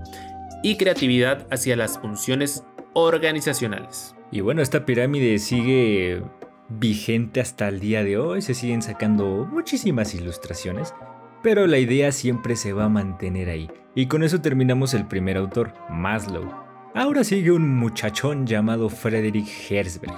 y 0.62 0.76
creatividad 0.76 1.46
hacia 1.50 1.76
las 1.76 1.98
funciones 1.98 2.64
organizacionales. 2.94 4.14
Y 4.30 4.40
bueno, 4.40 4.60
esta 4.60 4.84
pirámide 4.84 5.38
sigue 5.38 6.22
vigente 6.68 7.40
hasta 7.40 7.68
el 7.68 7.80
día 7.80 8.04
de 8.04 8.18
hoy, 8.18 8.42
se 8.42 8.54
siguen 8.54 8.82
sacando 8.82 9.46
muchísimas 9.50 10.14
ilustraciones, 10.14 10.92
pero 11.42 11.66
la 11.66 11.78
idea 11.78 12.12
siempre 12.12 12.56
se 12.56 12.72
va 12.72 12.84
a 12.84 12.88
mantener 12.88 13.48
ahí. 13.48 13.70
Y 13.94 14.06
con 14.06 14.22
eso 14.22 14.40
terminamos 14.40 14.94
el 14.94 15.06
primer 15.06 15.36
autor, 15.36 15.74
Maslow. 15.90 16.48
Ahora 16.94 17.24
sigue 17.24 17.52
un 17.52 17.76
muchachón 17.76 18.46
llamado 18.46 18.88
Frederick 18.88 19.48
Herzberg. 19.70 20.14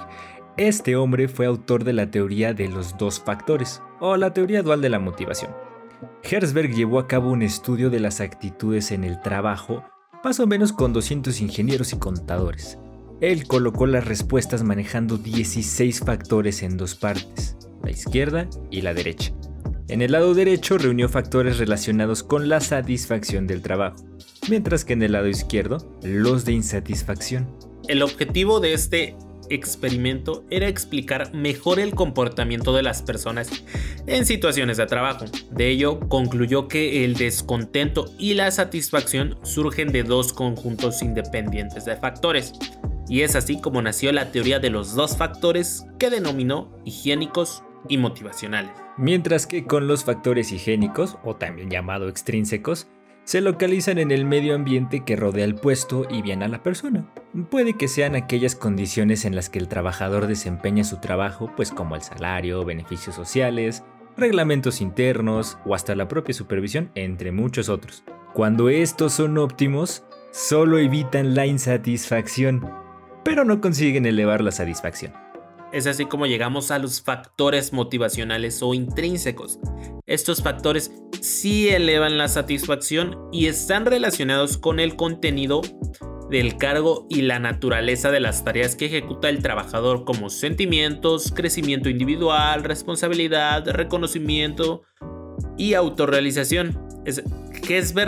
Este 0.57 0.95
hombre 0.95 1.27
fue 1.27 1.45
autor 1.45 1.83
de 1.83 1.93
la 1.93 2.11
teoría 2.11 2.53
de 2.53 2.67
los 2.67 2.97
dos 2.97 3.19
factores, 3.19 3.81
o 3.99 4.17
la 4.17 4.33
teoría 4.33 4.61
dual 4.61 4.81
de 4.81 4.89
la 4.89 4.99
motivación. 4.99 5.51
Herzberg 6.23 6.73
llevó 6.73 6.99
a 6.99 7.07
cabo 7.07 7.31
un 7.31 7.41
estudio 7.41 7.89
de 7.89 7.99
las 7.99 8.21
actitudes 8.21 8.91
en 8.91 9.03
el 9.03 9.21
trabajo, 9.21 9.83
más 10.23 10.39
o 10.39 10.47
menos 10.47 10.73
con 10.73 10.93
200 10.93 11.41
ingenieros 11.41 11.93
y 11.93 11.99
contadores. 11.99 12.77
Él 13.21 13.47
colocó 13.47 13.85
las 13.85 14.05
respuestas 14.05 14.63
manejando 14.63 15.17
16 15.17 15.99
factores 15.99 16.63
en 16.63 16.77
dos 16.77 16.95
partes, 16.95 17.57
la 17.83 17.91
izquierda 17.91 18.47
y 18.69 18.81
la 18.81 18.93
derecha. 18.93 19.33
En 19.91 20.01
el 20.01 20.13
lado 20.13 20.33
derecho 20.33 20.77
reunió 20.77 21.09
factores 21.09 21.57
relacionados 21.57 22.23
con 22.23 22.47
la 22.47 22.61
satisfacción 22.61 23.45
del 23.45 23.61
trabajo, 23.61 23.97
mientras 24.49 24.85
que 24.85 24.93
en 24.93 25.03
el 25.03 25.11
lado 25.11 25.27
izquierdo 25.27 25.79
los 26.01 26.45
de 26.45 26.53
insatisfacción. 26.53 27.53
El 27.89 28.01
objetivo 28.01 28.61
de 28.61 28.71
este 28.71 29.17
experimento 29.49 30.45
era 30.49 30.69
explicar 30.69 31.33
mejor 31.33 31.77
el 31.77 31.93
comportamiento 31.93 32.73
de 32.73 32.83
las 32.83 33.01
personas 33.01 33.49
en 34.07 34.25
situaciones 34.25 34.77
de 34.77 34.85
trabajo. 34.85 35.25
De 35.51 35.67
ello, 35.67 35.99
concluyó 36.07 36.69
que 36.69 37.03
el 37.03 37.15
descontento 37.15 38.05
y 38.17 38.35
la 38.35 38.49
satisfacción 38.49 39.39
surgen 39.43 39.91
de 39.91 40.03
dos 40.03 40.31
conjuntos 40.31 41.01
independientes 41.01 41.83
de 41.83 41.97
factores. 41.97 42.53
Y 43.09 43.23
es 43.23 43.35
así 43.35 43.59
como 43.59 43.81
nació 43.81 44.13
la 44.13 44.31
teoría 44.31 44.59
de 44.59 44.69
los 44.69 44.95
dos 44.95 45.17
factores 45.17 45.83
que 45.99 46.09
denominó 46.09 46.71
higiénicos 46.85 47.65
y 47.89 47.97
motivacionales. 47.97 48.71
Mientras 49.01 49.47
que 49.47 49.65
con 49.65 49.87
los 49.87 50.03
factores 50.03 50.51
higiénicos, 50.51 51.17
o 51.23 51.35
también 51.35 51.71
llamado 51.71 52.07
extrínsecos, 52.07 52.87
se 53.23 53.41
localizan 53.41 53.97
en 53.97 54.11
el 54.11 54.25
medio 54.25 54.53
ambiente 54.53 55.03
que 55.03 55.15
rodea 55.15 55.43
el 55.43 55.55
puesto 55.55 56.05
y 56.07 56.21
bien 56.21 56.43
a 56.43 56.47
la 56.47 56.61
persona. 56.61 57.11
Puede 57.49 57.73
que 57.73 57.87
sean 57.87 58.15
aquellas 58.15 58.53
condiciones 58.55 59.25
en 59.25 59.35
las 59.35 59.49
que 59.49 59.57
el 59.57 59.67
trabajador 59.67 60.27
desempeña 60.27 60.83
su 60.83 60.99
trabajo, 60.99 61.51
pues 61.57 61.71
como 61.71 61.95
el 61.95 62.03
salario, 62.03 62.63
beneficios 62.63 63.15
sociales, 63.15 63.83
reglamentos 64.17 64.81
internos 64.81 65.57
o 65.65 65.73
hasta 65.73 65.95
la 65.95 66.07
propia 66.07 66.35
supervisión, 66.35 66.91
entre 66.93 67.31
muchos 67.31 67.69
otros. 67.69 68.03
Cuando 68.35 68.69
estos 68.69 69.13
son 69.13 69.35
óptimos, 69.39 70.05
solo 70.29 70.77
evitan 70.77 71.33
la 71.33 71.47
insatisfacción, 71.47 72.69
pero 73.23 73.45
no 73.45 73.61
consiguen 73.61 74.05
elevar 74.05 74.41
la 74.41 74.51
satisfacción. 74.51 75.11
Es 75.71 75.87
así 75.87 76.05
como 76.05 76.25
llegamos 76.25 76.69
a 76.69 76.79
los 76.79 77.01
factores 77.01 77.71
motivacionales 77.71 78.61
o 78.61 78.73
intrínsecos. 78.73 79.59
Estos 80.05 80.43
factores 80.43 80.91
sí 81.21 81.69
elevan 81.69 82.17
la 82.17 82.27
satisfacción 82.27 83.17
y 83.31 83.47
están 83.47 83.85
relacionados 83.85 84.57
con 84.57 84.79
el 84.81 84.97
contenido 84.97 85.61
del 86.29 86.57
cargo 86.57 87.07
y 87.09 87.21
la 87.21 87.39
naturaleza 87.39 88.11
de 88.11 88.19
las 88.19 88.43
tareas 88.43 88.75
que 88.75 88.85
ejecuta 88.85 89.29
el 89.29 89.41
trabajador 89.41 90.05
como 90.05 90.29
sentimientos, 90.29 91.31
crecimiento 91.33 91.89
individual, 91.89 92.63
responsabilidad, 92.63 93.67
reconocimiento 93.67 94.83
y 95.57 95.73
autorrealización. 95.73 96.79
Es, 97.05 97.23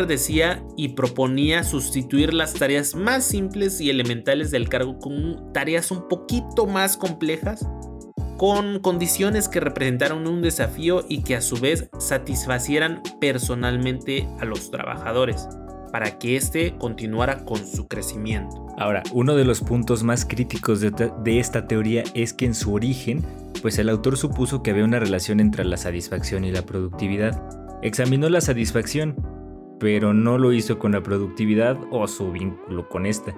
decía 0.08 0.62
y 0.76 0.90
proponía 0.90 1.64
sustituir 1.64 2.34
las 2.34 2.54
tareas 2.54 2.96
más 2.96 3.24
simples 3.24 3.80
y 3.80 3.90
elementales 3.90 4.52
del 4.52 4.68
cargo 4.68 5.00
con 5.00 5.54
tareas 5.54 5.90
un 5.90 6.10
poquito 6.10 6.66
más 6.66 6.98
complejas, 6.98 7.66
con 8.38 8.80
condiciones 8.80 9.48
que 9.48 9.62
representaran 9.62 10.28
un 10.28 10.42
desafío 10.42 11.06
y 11.08 11.24
que 11.24 11.38
a 11.38 11.42
su 11.42 11.56
vez 11.58 11.90
satisfacieran 11.98 13.02
personalmente 13.22 14.28
a 14.42 14.46
los 14.46 14.70
trabajadores 14.70 15.48
para 15.94 16.20
que 16.20 16.36
éste 16.36 16.76
continuara 16.78 17.46
con 17.46 17.66
su 17.66 17.88
crecimiento. 17.88 18.68
Ahora, 18.78 19.04
uno 19.14 19.36
de 19.36 19.46
los 19.46 19.62
puntos 19.62 20.04
más 20.04 20.26
críticos 20.26 20.82
de, 20.82 20.92
de, 20.92 21.40
esta 21.40 21.68
teoría 21.68 22.04
es 22.14 22.34
que 22.34 22.46
en 22.46 22.56
su 22.56 22.74
origen, 22.74 23.24
pues 23.62 23.80
el 23.80 23.88
autor 23.88 24.18
supuso 24.18 24.62
que 24.62 24.72
había 24.72 24.84
una 24.84 25.00
relación 25.00 25.40
entre 25.40 25.64
la 25.64 25.78
satisfacción 25.78 26.44
y 26.44 26.52
la 26.52 26.64
productividad. 26.64 27.42
Examinó 27.82 28.28
la 28.28 28.42
satisfacción 28.42 29.16
pero 29.84 30.14
no 30.14 30.38
lo 30.38 30.54
hizo 30.54 30.80
con 30.80 30.94
la 30.94 31.04
productividad 31.04 31.78
o 31.92 32.08
su 32.08 32.32
vínculo 32.32 32.88
con 32.88 33.06
esta. 33.06 33.36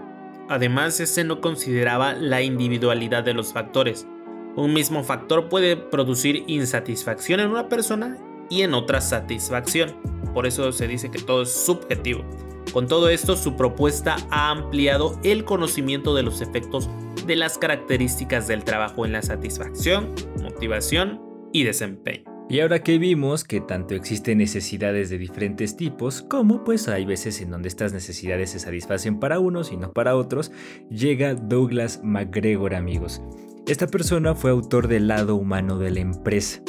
Además, 0.48 1.00
este 1.00 1.24
no 1.24 1.42
consideraba 1.42 2.14
la 2.14 2.44
individualidad 2.44 3.24
de 3.24 3.34
los 3.34 3.52
factores. 3.52 4.08
Un 4.56 4.72
mismo 4.72 5.04
factor 5.04 5.50
puede 5.50 5.76
producir 5.76 6.44
insatisfacción 6.46 7.40
en 7.40 7.50
una 7.50 7.68
persona 7.68 8.20
y 8.48 8.62
en 8.62 8.76
otra 8.76 9.02
satisfacción. 9.02 9.96
Por 10.36 10.46
eso 10.46 10.74
se 10.74 10.88
dice 10.90 11.10
que 11.10 11.20
todo 11.20 11.44
es 11.44 11.52
subjetivo. 11.52 12.26
Con 12.74 12.88
todo 12.88 13.08
esto, 13.08 13.38
su 13.38 13.56
propuesta 13.56 14.18
ha 14.30 14.50
ampliado 14.52 15.18
el 15.24 15.46
conocimiento 15.46 16.14
de 16.14 16.24
los 16.24 16.42
efectos 16.42 16.90
de 17.26 17.38
las 17.38 17.58
características 17.58 18.46
del 18.48 18.66
trabajo 18.66 19.06
en 19.06 19.14
la 19.14 19.22
satisfacción, 19.22 20.14
motivación 20.44 21.22
y 21.54 21.64
desempeño. 21.64 22.26
Y 22.50 22.60
ahora 22.60 22.84
que 22.84 22.98
vimos 22.98 23.46
que 23.46 23.62
tanto 23.62 23.96
existen 23.96 24.40
necesidades 24.40 25.10
de 25.10 25.18
diferentes 25.18 25.78
tipos, 25.78 26.22
como 26.22 26.66
pues 26.66 26.90
hay 26.90 27.06
veces 27.06 27.40
en 27.40 27.50
donde 27.50 27.70
estas 27.70 27.94
necesidades 27.94 28.52
se 28.52 28.60
satisfacen 28.60 29.20
para 29.22 29.40
unos 29.40 29.72
y 29.72 29.78
no 29.78 29.94
para 29.94 30.18
otros, 30.18 30.52
llega 30.90 31.34
Douglas 31.34 32.02
McGregor 32.04 32.76
amigos. 32.76 33.22
Esta 33.68 33.88
persona 33.88 34.36
fue 34.36 34.52
autor 34.52 34.90
del 34.90 35.08
lado 35.08 35.38
humano 35.38 35.80
de 35.80 35.92
la 35.92 36.02
empresa. 36.02 36.62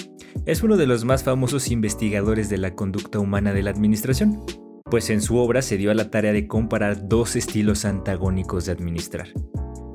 Es 0.44 0.62
uno 0.62 0.76
de 0.76 0.86
los 0.86 1.04
más 1.04 1.24
famosos 1.24 1.70
investigadores 1.70 2.48
de 2.48 2.58
la 2.58 2.74
conducta 2.74 3.18
humana 3.18 3.52
de 3.52 3.62
la 3.62 3.70
administración, 3.70 4.42
pues 4.84 5.10
en 5.10 5.20
su 5.20 5.38
obra 5.38 5.62
se 5.62 5.76
dio 5.76 5.90
a 5.90 5.94
la 5.94 6.10
tarea 6.10 6.32
de 6.32 6.46
comparar 6.46 7.08
dos 7.08 7.36
estilos 7.36 7.84
antagónicos 7.84 8.66
de 8.66 8.72
administrar. 8.72 9.28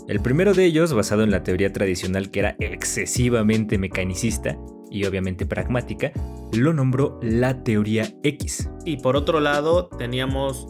El 0.07 0.19
primero 0.19 0.53
de 0.53 0.65
ellos, 0.65 0.93
basado 0.93 1.23
en 1.23 1.31
la 1.31 1.43
teoría 1.43 1.71
tradicional 1.71 2.31
que 2.31 2.39
era 2.39 2.55
excesivamente 2.59 3.77
mecanicista, 3.77 4.57
y 4.91 5.05
obviamente 5.05 5.45
pragmática, 5.45 6.11
lo 6.51 6.73
nombró 6.73 7.17
la 7.23 7.63
teoría 7.63 8.13
X. 8.23 8.69
Y 8.85 8.97
por 8.97 9.15
otro 9.15 9.39
lado, 9.39 9.87
teníamos 9.87 10.67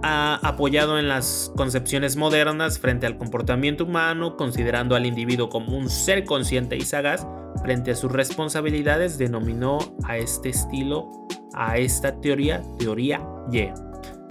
apoyado 0.00 0.98
en 0.98 1.08
las 1.08 1.52
concepciones 1.56 2.16
modernas 2.16 2.78
frente 2.78 3.06
al 3.06 3.18
comportamiento 3.18 3.84
humano, 3.84 4.36
considerando 4.36 4.94
al 4.94 5.04
individuo 5.04 5.48
como 5.48 5.76
un 5.76 5.90
ser 5.90 6.24
consciente 6.24 6.76
y 6.76 6.82
sagaz, 6.82 7.26
frente 7.62 7.90
a 7.90 7.96
sus 7.96 8.12
responsabilidades, 8.12 9.18
denominó 9.18 9.78
a 10.04 10.16
este 10.16 10.48
estilo, 10.50 11.10
a 11.54 11.78
esta 11.78 12.20
teoría, 12.20 12.62
teoría 12.78 13.20
Y. 13.52 13.68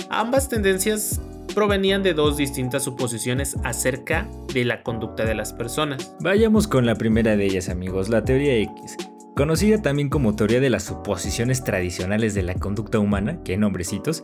Ambas 0.10 0.50
tendencias 0.50 1.19
provenían 1.53 2.03
de 2.03 2.13
dos 2.13 2.38
distintas 2.38 2.84
suposiciones 2.84 3.57
acerca 3.63 4.27
de 4.53 4.63
la 4.63 4.84
conducta 4.84 5.25
de 5.25 5.34
las 5.36 5.53
personas. 5.53 6.15
Vayamos 6.19 6.67
con 6.67 6.86
la 6.86 6.96
primera 6.96 7.36
de 7.36 7.46
ellas 7.46 7.69
amigos, 7.69 8.10
la 8.10 8.24
teoría 8.24 8.55
X. 8.57 8.96
Conocida 9.36 9.81
también 9.81 10.10
como 10.10 10.36
teoría 10.36 10.60
de 10.60 10.69
las 10.69 10.84
suposiciones 10.84 11.63
tradicionales 11.63 12.34
de 12.34 12.43
la 12.43 12.55
conducta 12.55 13.00
humana, 13.00 13.41
que 13.43 13.57
nombrecitos, 13.57 14.24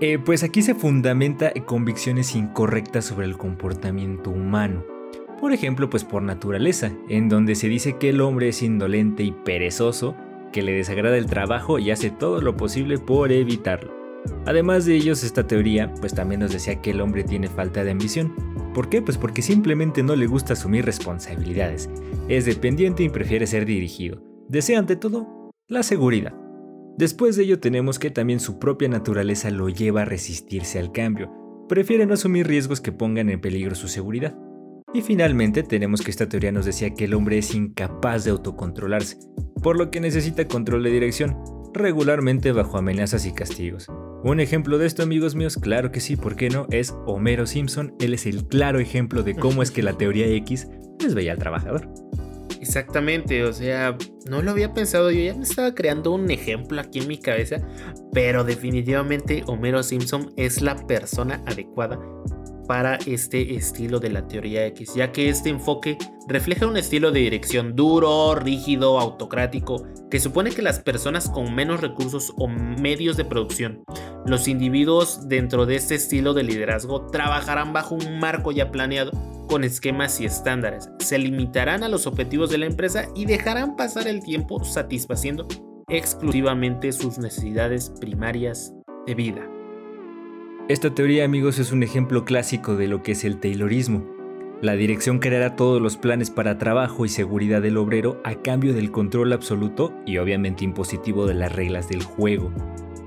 eh, 0.00 0.18
pues 0.18 0.44
aquí 0.44 0.62
se 0.62 0.74
fundamenta 0.74 1.52
convicciones 1.66 2.36
incorrectas 2.36 3.04
sobre 3.04 3.26
el 3.26 3.36
comportamiento 3.36 4.30
humano. 4.30 4.84
Por 5.40 5.52
ejemplo, 5.52 5.88
pues 5.88 6.04
por 6.04 6.22
naturaleza, 6.22 6.90
en 7.08 7.28
donde 7.28 7.54
se 7.54 7.68
dice 7.68 7.96
que 7.96 8.08
el 8.08 8.20
hombre 8.20 8.48
es 8.48 8.62
indolente 8.62 9.22
y 9.22 9.30
perezoso, 9.30 10.16
que 10.52 10.62
le 10.62 10.72
desagrada 10.72 11.16
el 11.16 11.26
trabajo 11.26 11.78
y 11.78 11.90
hace 11.90 12.10
todo 12.10 12.40
lo 12.40 12.56
posible 12.56 12.98
por 12.98 13.30
evitarlo. 13.30 13.96
Además 14.46 14.84
de 14.84 14.96
ellos, 14.96 15.22
esta 15.22 15.46
teoría 15.46 15.94
pues 16.00 16.12
también 16.12 16.40
nos 16.40 16.52
decía 16.52 16.80
que 16.80 16.90
el 16.90 17.00
hombre 17.00 17.22
tiene 17.22 17.48
falta 17.48 17.84
de 17.84 17.92
ambición. 17.92 18.34
¿Por 18.74 18.88
qué? 18.88 19.00
Pues 19.00 19.16
porque 19.16 19.42
simplemente 19.42 20.02
no 20.02 20.16
le 20.16 20.26
gusta 20.26 20.54
asumir 20.54 20.84
responsabilidades, 20.84 21.88
es 22.28 22.44
dependiente 22.44 23.04
y 23.04 23.08
prefiere 23.08 23.46
ser 23.46 23.64
dirigido. 23.64 24.22
Desea 24.48 24.78
ante 24.78 24.96
todo 24.96 25.52
la 25.68 25.82
seguridad. 25.82 26.34
Después 26.96 27.36
de 27.36 27.44
ello 27.44 27.60
tenemos 27.60 27.98
que 27.98 28.10
también 28.10 28.40
su 28.40 28.58
propia 28.58 28.88
naturaleza 28.88 29.50
lo 29.50 29.68
lleva 29.68 30.02
a 30.02 30.04
resistirse 30.04 30.80
al 30.80 30.90
cambio, 30.90 31.30
prefiere 31.68 32.06
no 32.06 32.14
asumir 32.14 32.46
riesgos 32.48 32.80
que 32.80 32.90
pongan 32.90 33.30
en 33.30 33.40
peligro 33.40 33.76
su 33.76 33.86
seguridad. 33.86 34.36
Y 34.94 35.02
finalmente 35.02 35.62
tenemos 35.62 36.00
que 36.00 36.10
esta 36.10 36.28
teoría 36.28 36.50
nos 36.50 36.64
decía 36.64 36.94
que 36.94 37.04
el 37.04 37.14
hombre 37.14 37.36
es 37.38 37.54
incapaz 37.54 38.24
de 38.24 38.30
autocontrolarse, 38.30 39.18
por 39.62 39.76
lo 39.76 39.90
que 39.90 40.00
necesita 40.00 40.48
control 40.48 40.82
de 40.82 40.90
dirección, 40.90 41.36
regularmente 41.74 42.52
bajo 42.52 42.78
amenazas 42.78 43.26
y 43.26 43.32
castigos. 43.32 43.88
Un 44.24 44.40
ejemplo 44.40 44.78
de 44.78 44.86
esto, 44.86 45.02
amigos 45.02 45.34
míos, 45.34 45.58
claro 45.60 45.92
que 45.92 46.00
sí, 46.00 46.16
¿por 46.16 46.36
qué 46.36 46.48
no? 46.48 46.66
Es 46.70 46.94
Homero 47.06 47.46
Simpson. 47.46 47.94
Él 48.00 48.14
es 48.14 48.24
el 48.24 48.48
claro 48.48 48.80
ejemplo 48.80 49.22
de 49.22 49.36
cómo 49.36 49.62
es 49.62 49.70
que 49.70 49.82
la 49.82 49.92
teoría 49.92 50.26
X 50.26 50.68
les 51.00 51.14
veía 51.14 51.32
al 51.32 51.38
trabajador. 51.38 51.88
Exactamente, 52.58 53.44
o 53.44 53.52
sea, 53.52 53.96
no 54.28 54.42
lo 54.42 54.50
había 54.50 54.72
pensado, 54.72 55.10
yo 55.10 55.20
ya 55.20 55.34
me 55.34 55.44
estaba 55.44 55.74
creando 55.74 56.12
un 56.12 56.30
ejemplo 56.30 56.80
aquí 56.80 57.00
en 57.00 57.08
mi 57.08 57.18
cabeza, 57.18 57.58
pero 58.12 58.42
definitivamente 58.42 59.44
Homero 59.46 59.82
Simpson 59.82 60.32
es 60.36 60.62
la 60.62 60.74
persona 60.86 61.42
adecuada 61.46 62.00
para 62.68 62.96
este 63.06 63.56
estilo 63.56 63.98
de 63.98 64.10
la 64.10 64.28
teoría 64.28 64.66
X, 64.66 64.94
ya 64.94 65.10
que 65.10 65.30
este 65.30 65.48
enfoque 65.48 65.96
refleja 66.28 66.66
un 66.66 66.76
estilo 66.76 67.10
de 67.10 67.20
dirección 67.20 67.74
duro, 67.74 68.34
rígido, 68.34 69.00
autocrático, 69.00 69.84
que 70.10 70.20
supone 70.20 70.50
que 70.50 70.62
las 70.62 70.78
personas 70.78 71.30
con 71.30 71.54
menos 71.54 71.80
recursos 71.80 72.32
o 72.36 72.46
medios 72.46 73.16
de 73.16 73.24
producción, 73.24 73.82
los 74.26 74.46
individuos 74.46 75.28
dentro 75.28 75.64
de 75.64 75.76
este 75.76 75.94
estilo 75.94 76.34
de 76.34 76.42
liderazgo 76.42 77.06
trabajarán 77.06 77.72
bajo 77.72 77.94
un 77.94 78.20
marco 78.20 78.52
ya 78.52 78.70
planeado 78.70 79.12
con 79.48 79.64
esquemas 79.64 80.20
y 80.20 80.26
estándares, 80.26 80.90
se 80.98 81.18
limitarán 81.18 81.82
a 81.82 81.88
los 81.88 82.06
objetivos 82.06 82.50
de 82.50 82.58
la 82.58 82.66
empresa 82.66 83.06
y 83.16 83.24
dejarán 83.24 83.76
pasar 83.76 84.06
el 84.06 84.22
tiempo 84.22 84.62
satisfaciendo 84.62 85.48
exclusivamente 85.88 86.92
sus 86.92 87.16
necesidades 87.16 87.90
primarias 87.98 88.74
de 89.06 89.14
vida. 89.14 89.57
Esta 90.68 90.94
teoría, 90.94 91.24
amigos, 91.24 91.58
es 91.58 91.72
un 91.72 91.82
ejemplo 91.82 92.26
clásico 92.26 92.76
de 92.76 92.88
lo 92.88 93.02
que 93.02 93.12
es 93.12 93.24
el 93.24 93.40
Taylorismo. 93.40 94.04
La 94.60 94.74
dirección 94.74 95.18
creará 95.18 95.56
todos 95.56 95.80
los 95.80 95.96
planes 95.96 96.30
para 96.30 96.58
trabajo 96.58 97.06
y 97.06 97.08
seguridad 97.08 97.62
del 97.62 97.78
obrero 97.78 98.20
a 98.22 98.34
cambio 98.34 98.74
del 98.74 98.90
control 98.90 99.32
absoluto 99.32 99.94
y 100.04 100.18
obviamente 100.18 100.66
impositivo 100.66 101.26
de 101.26 101.32
las 101.32 101.54
reglas 101.54 101.88
del 101.88 102.02
juego. 102.02 102.52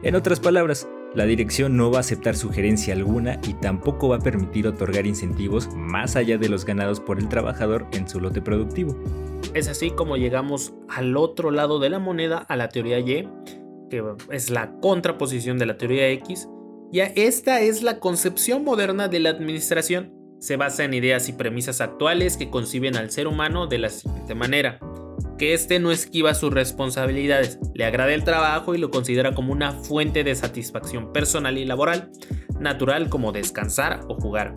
En 0.01 0.15
otras 0.15 0.39
palabras, 0.39 0.89
la 1.13 1.25
dirección 1.25 1.77
no 1.77 1.91
va 1.91 1.97
a 1.97 1.99
aceptar 1.99 2.35
sugerencia 2.35 2.95
alguna 2.95 3.39
y 3.47 3.53
tampoco 3.53 4.09
va 4.09 4.15
a 4.15 4.21
permitir 4.21 4.65
otorgar 4.65 5.05
incentivos 5.05 5.69
más 5.75 6.15
allá 6.15 6.39
de 6.39 6.49
los 6.49 6.65
ganados 6.65 6.99
por 6.99 7.19
el 7.19 7.29
trabajador 7.29 7.85
en 7.91 8.09
su 8.09 8.19
lote 8.19 8.41
productivo. 8.41 8.97
Es 9.53 9.67
así 9.67 9.91
como 9.91 10.17
llegamos 10.17 10.73
al 10.89 11.15
otro 11.15 11.51
lado 11.51 11.77
de 11.77 11.91
la 11.91 11.99
moneda, 11.99 12.39
a 12.39 12.55
la 12.55 12.69
teoría 12.69 12.97
Y, 12.97 13.29
que 13.91 14.03
es 14.31 14.49
la 14.49 14.79
contraposición 14.79 15.59
de 15.59 15.67
la 15.67 15.77
teoría 15.77 16.09
X, 16.09 16.49
ya 16.91 17.05
esta 17.15 17.61
es 17.61 17.83
la 17.83 17.99
concepción 17.99 18.63
moderna 18.63 19.07
de 19.07 19.19
la 19.19 19.29
administración. 19.29 20.13
Se 20.39 20.57
basa 20.57 20.83
en 20.83 20.93
ideas 20.93 21.29
y 21.29 21.33
premisas 21.33 21.79
actuales 21.79 22.35
que 22.35 22.49
conciben 22.49 22.97
al 22.97 23.11
ser 23.11 23.27
humano 23.27 23.67
de 23.67 23.77
la 23.77 23.89
siguiente 23.89 24.35
manera. 24.35 24.79
Que 25.37 25.53
éste 25.53 25.79
no 25.79 25.91
esquiva 25.91 26.33
sus 26.33 26.53
responsabilidades, 26.53 27.59
le 27.73 27.85
agrada 27.85 28.13
el 28.13 28.23
trabajo 28.23 28.75
y 28.75 28.77
lo 28.77 28.91
considera 28.91 29.33
como 29.33 29.53
una 29.53 29.71
fuente 29.71 30.23
de 30.23 30.35
satisfacción 30.35 31.13
personal 31.13 31.57
y 31.57 31.65
laboral, 31.65 32.11
natural 32.59 33.09
como 33.09 33.31
descansar 33.31 34.01
o 34.07 34.15
jugar. 34.15 34.55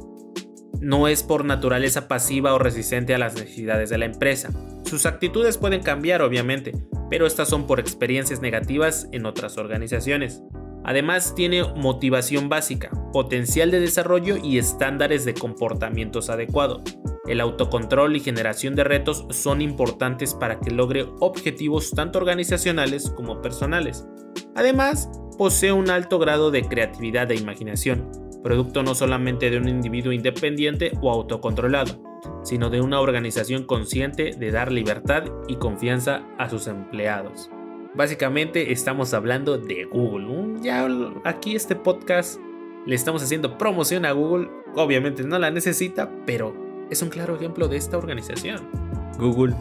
No 0.81 1.09
es 1.09 1.23
por 1.23 1.45
naturaleza 1.45 2.09
pasiva 2.09 2.53
o 2.53 2.59
resistente 2.59 3.15
a 3.15 3.19
las 3.19 3.35
necesidades 3.35 3.91
de 3.91 3.99
la 3.99 4.07
empresa. 4.07 4.51
Sus 4.85 5.07
actitudes 5.07 5.57
pueden 5.57 5.83
cambiar, 5.83 6.21
obviamente, 6.21 6.73
pero 7.09 7.27
estas 7.27 7.49
son 7.49 7.67
por 7.67 7.81
experiencias 7.81 8.41
negativas 8.41 9.09
en 9.13 9.25
otras 9.25 9.57
organizaciones. 9.57 10.43
Además 10.85 11.35
tiene 11.35 11.65
motivación 11.75 12.49
básica, 12.49 12.91
potencial 13.13 13.71
de 13.71 13.81
desarrollo 13.81 14.37
y 14.37 14.59
estándares 14.59 15.25
de 15.25 15.35
comportamientos 15.35 16.29
adecuados. 16.29 16.83
El 17.27 17.41
autocontrol 17.41 18.17
y 18.17 18.21
generación 18.21 18.75
de 18.75 18.85
retos 18.85 19.27
son 19.31 19.63
importantes 19.63 20.35
para 20.35 20.61
que 20.61 20.71
logre 20.71 21.07
objetivos 21.21 21.91
tanto 21.91 22.19
organizacionales 22.19 23.11
como 23.11 23.41
personales. 23.41 24.07
Además, 24.55 25.09
posee 25.39 25.73
un 25.73 25.89
alto 25.89 26.19
grado 26.19 26.51
de 26.51 26.65
creatividad 26.65 27.31
e 27.31 27.37
imaginación, 27.37 28.11
producto 28.43 28.83
no 28.83 28.95
solamente 28.95 29.49
de 29.49 29.57
un 29.57 29.69
individuo 29.69 30.13
independiente 30.13 30.93
o 31.01 31.11
autocontrolado, 31.11 32.03
sino 32.45 32.69
de 32.69 32.83
una 32.83 33.01
organización 33.01 33.65
consciente 33.65 34.33
de 34.39 34.51
dar 34.51 34.71
libertad 34.71 35.25
y 35.49 35.57
confianza 35.57 36.27
a 36.39 36.51
sus 36.51 36.67
empleados. 36.67 37.51
Básicamente 37.95 38.73
estamos 38.73 39.15
hablando 39.15 39.57
de 39.57 39.85
Google. 39.85 40.59
Ya 40.61 40.85
aquí 41.23 41.55
este 41.55 41.77
podcast 41.77 42.41
le 42.87 42.97
estamos 42.97 43.23
haciendo 43.23 43.57
promoción 43.57 44.05
a 44.05 44.11
Google. 44.11 44.51
Obviamente 44.75 45.23
no 45.23 45.39
la 45.39 45.53
necesita, 45.53 46.11
pero 46.27 46.57
es 46.91 47.03
un 47.03 47.09
claro 47.09 47.37
ejemplo 47.37 47.69
de 47.69 47.77
esta 47.77 47.97
organización. 47.97 48.69
Google, 49.17 49.55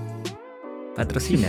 patrocina. 0.96 1.48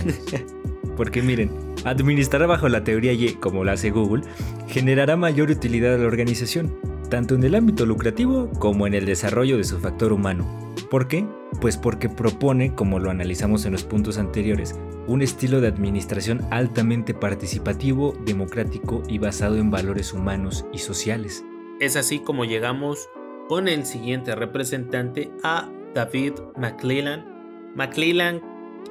Porque 0.95 1.23
miren, 1.23 1.49
administrar 1.85 2.45
bajo 2.47 2.69
la 2.69 2.83
teoría 2.83 3.11
Y, 3.13 3.33
como 3.33 3.63
lo 3.63 3.71
hace 3.71 3.89
Google, 3.89 4.23
generará 4.67 5.17
mayor 5.17 5.49
utilidad 5.49 5.95
a 5.95 5.97
la 5.97 6.05
organización, 6.05 6.71
tanto 7.09 7.33
en 7.33 7.43
el 7.43 7.55
ámbito 7.55 7.87
lucrativo 7.87 8.49
como 8.59 8.85
en 8.85 8.93
el 8.93 9.05
desarrollo 9.05 9.57
de 9.57 9.63
su 9.63 9.79
factor 9.79 10.13
humano. 10.13 10.64
¿Por 10.89 11.07
qué? 11.07 11.27
Pues 11.61 11.77
porque 11.77 12.09
propone, 12.09 12.75
como 12.75 12.99
lo 12.99 13.09
analizamos 13.09 13.65
en 13.65 13.71
los 13.71 13.83
puntos 13.83 14.17
anteriores, 14.17 14.79
un 15.07 15.21
estilo 15.21 15.61
de 15.61 15.67
administración 15.67 16.41
altamente 16.51 17.13
participativo, 17.13 18.15
democrático 18.25 19.01
y 19.07 19.17
basado 19.17 19.57
en 19.57 19.71
valores 19.71 20.13
humanos 20.13 20.65
y 20.73 20.79
sociales. 20.79 21.43
Es 21.79 21.95
así 21.95 22.19
como 22.19 22.45
llegamos 22.45 23.09
con 23.47 23.67
el 23.67 23.85
siguiente 23.85 24.35
representante 24.35 25.31
a 25.43 25.69
David 25.93 26.33
McClellan. 26.57 27.73
McClellan 27.75 28.41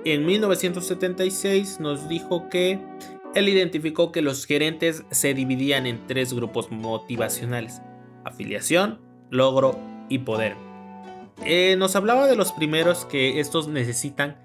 en 0.05 0.27
1976 0.27 1.81
nos 1.81 2.09
dijo 2.09 2.49
que 2.49 2.81
él 3.35 3.49
identificó 3.49 4.13
que 4.13 4.23
los 4.23 4.47
gerentes 4.47 5.05
se 5.11 5.35
dividían 5.35 5.87
en 5.87 6.07
tres 6.07 6.33
grupos 6.33 6.71
motivacionales, 6.71 7.83
afiliación, 8.25 9.01
logro 9.31 9.79
y 10.09 10.19
poder. 10.19 10.64
Eh, 11.45 11.77
nos 11.79 11.97
hablaba 11.97 12.27
de 12.27 12.37
los 12.37 12.53
primeros 12.53 13.05
que 13.05 13.41
estos 13.41 13.69
necesitan 13.69 14.37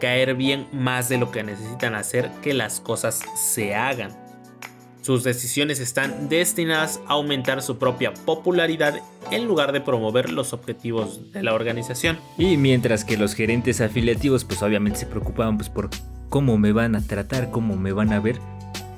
caer 0.00 0.34
bien 0.34 0.66
más 0.72 1.08
de 1.08 1.18
lo 1.18 1.30
que 1.30 1.42
necesitan 1.42 1.94
hacer 1.94 2.30
que 2.42 2.54
las 2.54 2.80
cosas 2.80 3.20
se 3.36 3.74
hagan. 3.74 4.10
Sus 5.02 5.24
decisiones 5.24 5.80
están 5.80 6.28
destinadas 6.28 7.00
a 7.06 7.14
aumentar 7.14 7.62
su 7.62 7.78
propia 7.78 8.12
popularidad 8.12 9.00
en 9.30 9.46
lugar 9.46 9.72
de 9.72 9.80
promover 9.80 10.30
los 10.30 10.52
objetivos 10.52 11.32
de 11.32 11.42
la 11.42 11.54
organización. 11.54 12.18
Y 12.36 12.56
mientras 12.56 13.04
que 13.04 13.16
los 13.16 13.34
gerentes 13.34 13.80
afiliativos 13.80 14.44
pues 14.44 14.62
obviamente 14.62 14.98
se 14.98 15.06
preocupaban 15.06 15.56
pues 15.56 15.70
por 15.70 15.88
cómo 16.28 16.58
me 16.58 16.72
van 16.72 16.94
a 16.94 17.00
tratar, 17.00 17.50
cómo 17.50 17.76
me 17.76 17.92
van 17.92 18.12
a 18.12 18.20
ver, 18.20 18.38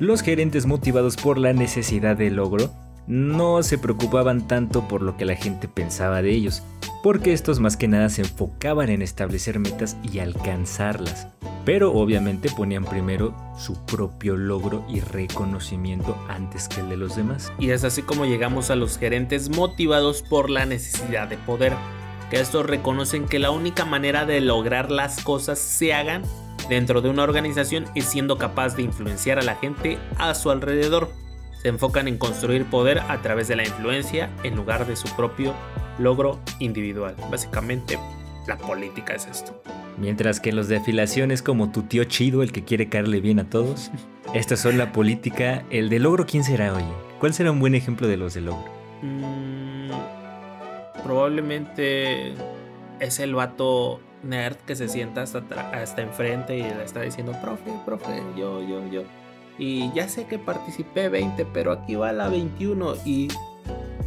los 0.00 0.22
gerentes 0.22 0.66
motivados 0.66 1.16
por 1.16 1.38
la 1.38 1.52
necesidad 1.52 2.16
de 2.16 2.30
logro 2.30 2.72
no 3.10 3.60
se 3.64 3.76
preocupaban 3.76 4.46
tanto 4.46 4.86
por 4.86 5.02
lo 5.02 5.16
que 5.16 5.24
la 5.24 5.34
gente 5.34 5.66
pensaba 5.66 6.22
de 6.22 6.30
ellos, 6.30 6.62
porque 7.02 7.32
estos 7.32 7.58
más 7.58 7.76
que 7.76 7.88
nada 7.88 8.08
se 8.08 8.22
enfocaban 8.22 8.88
en 8.88 9.02
establecer 9.02 9.58
metas 9.58 9.96
y 10.04 10.20
alcanzarlas, 10.20 11.26
pero 11.64 11.92
obviamente 11.92 12.48
ponían 12.50 12.84
primero 12.84 13.34
su 13.58 13.84
propio 13.84 14.36
logro 14.36 14.84
y 14.88 15.00
reconocimiento 15.00 16.16
antes 16.28 16.68
que 16.68 16.82
el 16.82 16.88
de 16.88 16.96
los 16.98 17.16
demás. 17.16 17.52
Y 17.58 17.70
es 17.70 17.82
así 17.82 18.02
como 18.02 18.26
llegamos 18.26 18.70
a 18.70 18.76
los 18.76 18.96
gerentes 18.96 19.50
motivados 19.50 20.22
por 20.22 20.48
la 20.48 20.64
necesidad 20.64 21.26
de 21.26 21.36
poder, 21.36 21.72
que 22.30 22.38
estos 22.38 22.64
reconocen 22.64 23.26
que 23.26 23.40
la 23.40 23.50
única 23.50 23.84
manera 23.84 24.24
de 24.24 24.40
lograr 24.40 24.92
las 24.92 25.24
cosas 25.24 25.58
se 25.58 25.94
hagan 25.94 26.22
dentro 26.68 27.00
de 27.00 27.08
una 27.08 27.24
organización 27.24 27.86
es 27.96 28.04
siendo 28.04 28.38
capaz 28.38 28.76
de 28.76 28.82
influenciar 28.82 29.40
a 29.40 29.42
la 29.42 29.56
gente 29.56 29.98
a 30.16 30.32
su 30.36 30.52
alrededor 30.52 31.10
Se 31.60 31.68
enfocan 31.68 32.08
en 32.08 32.16
construir 32.16 32.64
poder 32.64 33.00
a 33.00 33.20
través 33.20 33.46
de 33.46 33.54
la 33.54 33.64
influencia 33.64 34.30
en 34.44 34.56
lugar 34.56 34.86
de 34.86 34.96
su 34.96 35.14
propio 35.14 35.54
logro 35.98 36.40
individual. 36.58 37.14
Básicamente, 37.30 37.98
la 38.46 38.56
política 38.56 39.12
es 39.12 39.26
esto. 39.26 39.62
Mientras 39.98 40.40
que 40.40 40.52
los 40.52 40.68
de 40.68 40.78
afiliación 40.78 41.30
es 41.30 41.42
como 41.42 41.70
tu 41.70 41.82
tío 41.82 42.04
chido, 42.04 42.42
el 42.42 42.50
que 42.52 42.64
quiere 42.64 42.88
caerle 42.88 43.20
bien 43.20 43.40
a 43.40 43.50
todos. 43.50 43.90
Estas 44.32 44.60
son 44.60 44.78
la 44.78 44.92
política. 44.92 45.64
El 45.68 45.90
de 45.90 45.98
logro, 45.98 46.24
¿quién 46.24 46.44
será, 46.44 46.72
oye? 46.72 46.86
¿Cuál 47.18 47.34
será 47.34 47.50
un 47.50 47.60
buen 47.60 47.74
ejemplo 47.74 48.08
de 48.08 48.16
los 48.16 48.32
de 48.32 48.40
logro? 48.40 48.64
Mm, 49.02 49.90
probablemente 51.04 52.32
es 53.00 53.20
el 53.20 53.34
vato 53.34 54.00
nerd 54.22 54.56
que 54.66 54.76
se 54.76 54.88
sienta 54.88 55.22
hasta, 55.22 55.40
hasta 55.72 56.00
enfrente 56.00 56.56
y 56.56 56.62
le 56.62 56.84
está 56.84 57.02
diciendo, 57.02 57.32
profe, 57.42 57.70
profe, 57.84 58.22
yo, 58.34 58.62
yo, 58.66 58.90
yo. 58.90 59.02
Y 59.60 59.92
ya 59.92 60.08
sé 60.08 60.24
que 60.24 60.38
participé 60.38 61.10
20, 61.10 61.44
pero 61.52 61.72
aquí 61.72 61.94
va 61.94 62.12
la 62.12 62.30
21 62.30 62.94
y 63.04 63.28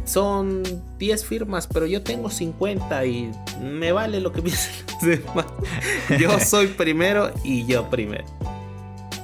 son 0.04 0.64
10 0.98 1.24
firmas, 1.24 1.68
pero 1.68 1.86
yo 1.86 2.02
tengo 2.02 2.28
50 2.28 3.06
y 3.06 3.30
me 3.62 3.92
vale 3.92 4.20
lo 4.20 4.32
que 4.32 4.42
piensen 4.42 4.72
los 4.88 5.00
demás. 5.02 5.46
Yo 6.18 6.38
soy 6.40 6.66
primero 6.66 7.32
y 7.44 7.64
yo 7.66 7.88
primero. 7.88 8.24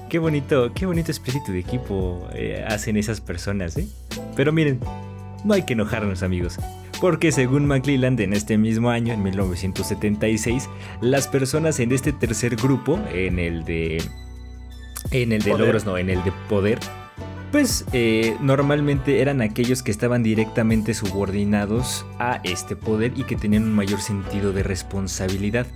Qué 0.08 0.20
bonito, 0.20 0.72
qué 0.72 0.86
bonito 0.86 1.10
espíritu 1.10 1.50
de 1.50 1.58
equipo 1.58 2.24
eh, 2.32 2.64
hacen 2.66 2.96
esas 2.96 3.20
personas, 3.20 3.76
¿eh? 3.76 3.88
Pero 4.36 4.52
miren, 4.52 4.80
no 5.44 5.54
hay 5.54 5.62
que 5.64 5.72
enojarnos 5.72 6.22
amigos, 6.22 6.58
porque 7.00 7.32
según 7.32 7.66
McClelland 7.66 8.20
en 8.20 8.34
este 8.34 8.56
mismo 8.56 8.90
año, 8.90 9.12
en 9.12 9.22
1976, 9.22 10.68
las 11.00 11.26
personas 11.26 11.80
en 11.80 11.90
este 11.90 12.12
tercer 12.12 12.54
grupo, 12.54 13.00
en 13.12 13.40
el 13.40 13.64
de... 13.64 14.00
En 15.10 15.32
el 15.32 15.42
de 15.42 15.56
logros, 15.56 15.84
no, 15.84 15.98
en 15.98 16.10
el 16.10 16.22
de 16.24 16.32
poder, 16.48 16.78
pues 17.50 17.84
eh, 17.92 18.36
normalmente 18.40 19.20
eran 19.20 19.40
aquellos 19.40 19.82
que 19.82 19.90
estaban 19.90 20.22
directamente 20.22 20.94
subordinados 20.94 22.06
a 22.18 22.40
este 22.44 22.76
poder 22.76 23.12
y 23.16 23.24
que 23.24 23.36
tenían 23.36 23.64
un 23.64 23.72
mayor 23.72 24.00
sentido 24.00 24.52
de 24.52 24.62
responsabilidad. 24.62 25.66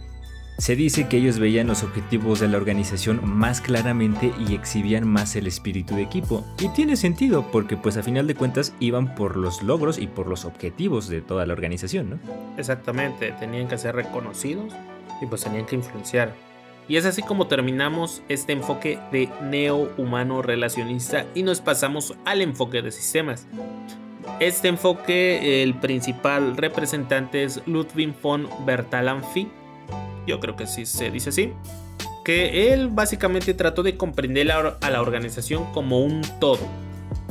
Se 0.58 0.76
dice 0.76 1.08
que 1.08 1.16
ellos 1.16 1.40
veían 1.40 1.66
los 1.66 1.82
objetivos 1.82 2.38
de 2.38 2.46
la 2.46 2.58
organización 2.58 3.20
más 3.24 3.60
claramente 3.60 4.32
y 4.46 4.54
exhibían 4.54 5.04
más 5.06 5.34
el 5.34 5.48
espíritu 5.48 5.96
de 5.96 6.02
equipo. 6.02 6.44
Y 6.60 6.68
tiene 6.68 6.94
sentido 6.94 7.50
porque 7.50 7.76
pues 7.76 7.96
a 7.96 8.04
final 8.04 8.28
de 8.28 8.36
cuentas 8.36 8.72
iban 8.78 9.16
por 9.16 9.36
los 9.36 9.64
logros 9.64 9.98
y 9.98 10.06
por 10.06 10.28
los 10.28 10.44
objetivos 10.44 11.08
de 11.08 11.22
toda 11.22 11.44
la 11.44 11.54
organización, 11.54 12.10
¿no? 12.10 12.18
Exactamente, 12.56 13.32
tenían 13.32 13.66
que 13.66 13.78
ser 13.78 13.96
reconocidos 13.96 14.72
y 15.20 15.26
pues 15.26 15.42
tenían 15.42 15.66
que 15.66 15.74
influenciar. 15.74 16.36
Y 16.88 16.96
es 16.96 17.06
así 17.06 17.22
como 17.22 17.46
terminamos 17.46 18.22
este 18.28 18.52
enfoque 18.52 18.98
de 19.10 19.28
neo-humano 19.42 20.42
relacionista 20.42 21.24
y 21.34 21.42
nos 21.42 21.60
pasamos 21.60 22.14
al 22.24 22.42
enfoque 22.42 22.82
de 22.82 22.92
sistemas. 22.92 23.46
Este 24.40 24.68
enfoque, 24.68 25.62
el 25.62 25.74
principal 25.74 26.56
representante 26.56 27.44
es 27.44 27.62
Ludwig 27.66 28.14
von 28.20 28.48
Bertalanffy, 28.66 29.48
yo 30.26 30.40
creo 30.40 30.56
que 30.56 30.66
sí 30.66 30.86
se 30.86 31.10
dice 31.10 31.30
así, 31.30 31.52
que 32.24 32.72
él 32.72 32.88
básicamente 32.88 33.54
trató 33.54 33.82
de 33.82 33.96
comprender 33.96 34.50
a 34.50 34.90
la 34.90 35.00
organización 35.00 35.70
como 35.72 36.00
un 36.00 36.22
todo, 36.40 36.60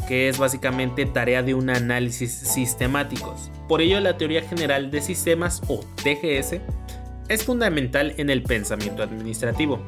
que 0.08 0.30
es 0.30 0.38
básicamente 0.38 1.06
tarea 1.06 1.44
de 1.44 1.56
un 1.56 1.70
análisis 1.70 2.32
sistemáticos. 2.32 3.52
Por 3.68 3.82
ello 3.82 4.00
la 4.00 4.18
teoría 4.18 4.42
general 4.42 4.92
de 4.92 5.02
sistemas 5.02 5.62
o 5.68 5.80
TGS 6.04 6.60
es 7.30 7.44
fundamental 7.44 8.14
en 8.18 8.30
el 8.30 8.44
pensamiento 8.44 9.04
administrativo, 9.04 9.84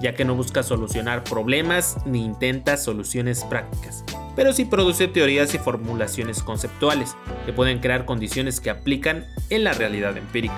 ya 0.00 0.14
que 0.14 0.24
no 0.24 0.34
busca 0.34 0.62
solucionar 0.62 1.24
problemas 1.24 1.96
ni 2.06 2.24
intenta 2.24 2.76
soluciones 2.76 3.44
prácticas, 3.44 4.04
pero 4.34 4.52
sí 4.52 4.64
produce 4.64 5.08
teorías 5.08 5.54
y 5.54 5.58
formulaciones 5.58 6.42
conceptuales 6.42 7.16
que 7.44 7.52
pueden 7.52 7.80
crear 7.80 8.04
condiciones 8.04 8.60
que 8.60 8.70
aplican 8.70 9.24
en 9.50 9.64
la 9.64 9.72
realidad 9.72 10.16
empírica. 10.16 10.56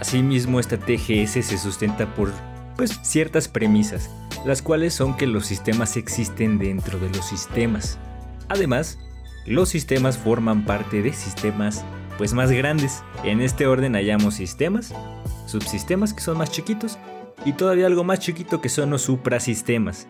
Asimismo, 0.00 0.60
esta 0.60 0.78
TGS 0.78 1.44
se 1.44 1.58
sustenta 1.58 2.14
por 2.14 2.32
pues, 2.76 2.98
ciertas 3.02 3.48
premisas, 3.48 4.10
las 4.44 4.62
cuales 4.62 4.94
son 4.94 5.16
que 5.16 5.26
los 5.26 5.46
sistemas 5.46 5.96
existen 5.96 6.58
dentro 6.58 6.98
de 6.98 7.10
los 7.10 7.26
sistemas. 7.26 7.98
Además, 8.48 8.98
los 9.46 9.68
sistemas 9.68 10.18
forman 10.18 10.64
parte 10.64 11.02
de 11.02 11.12
sistemas 11.12 11.84
pues 12.20 12.34
más 12.34 12.52
grandes. 12.52 13.02
En 13.24 13.40
este 13.40 13.66
orden 13.66 13.94
hallamos 13.94 14.34
sistemas, 14.34 14.92
subsistemas 15.46 16.12
que 16.12 16.20
son 16.20 16.36
más 16.36 16.50
chiquitos 16.50 16.98
y 17.46 17.54
todavía 17.54 17.86
algo 17.86 18.04
más 18.04 18.18
chiquito 18.18 18.60
que 18.60 18.68
son 18.68 18.90
los 18.90 19.00
suprasistemas. 19.00 20.06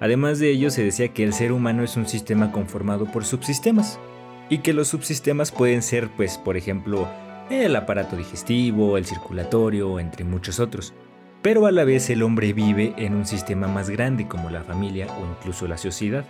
Además 0.00 0.38
de 0.38 0.48
ello 0.48 0.70
se 0.70 0.82
decía 0.82 1.08
que 1.08 1.24
el 1.24 1.34
ser 1.34 1.52
humano 1.52 1.82
es 1.82 1.98
un 1.98 2.08
sistema 2.08 2.52
conformado 2.52 3.04
por 3.04 3.26
subsistemas 3.26 4.00
y 4.48 4.60
que 4.60 4.72
los 4.72 4.88
subsistemas 4.88 5.52
pueden 5.52 5.82
ser 5.82 6.08
pues 6.16 6.38
por 6.38 6.56
ejemplo 6.56 7.06
el 7.50 7.76
aparato 7.76 8.16
digestivo, 8.16 8.96
el 8.96 9.04
circulatorio, 9.04 10.00
entre 10.00 10.24
muchos 10.24 10.58
otros. 10.58 10.94
Pero 11.42 11.66
a 11.66 11.70
la 11.70 11.84
vez 11.84 12.08
el 12.08 12.22
hombre 12.22 12.54
vive 12.54 12.94
en 12.96 13.14
un 13.14 13.26
sistema 13.26 13.68
más 13.68 13.90
grande 13.90 14.26
como 14.26 14.48
la 14.48 14.62
familia 14.62 15.06
o 15.20 15.26
incluso 15.26 15.68
la 15.68 15.76
sociedad. 15.76 16.24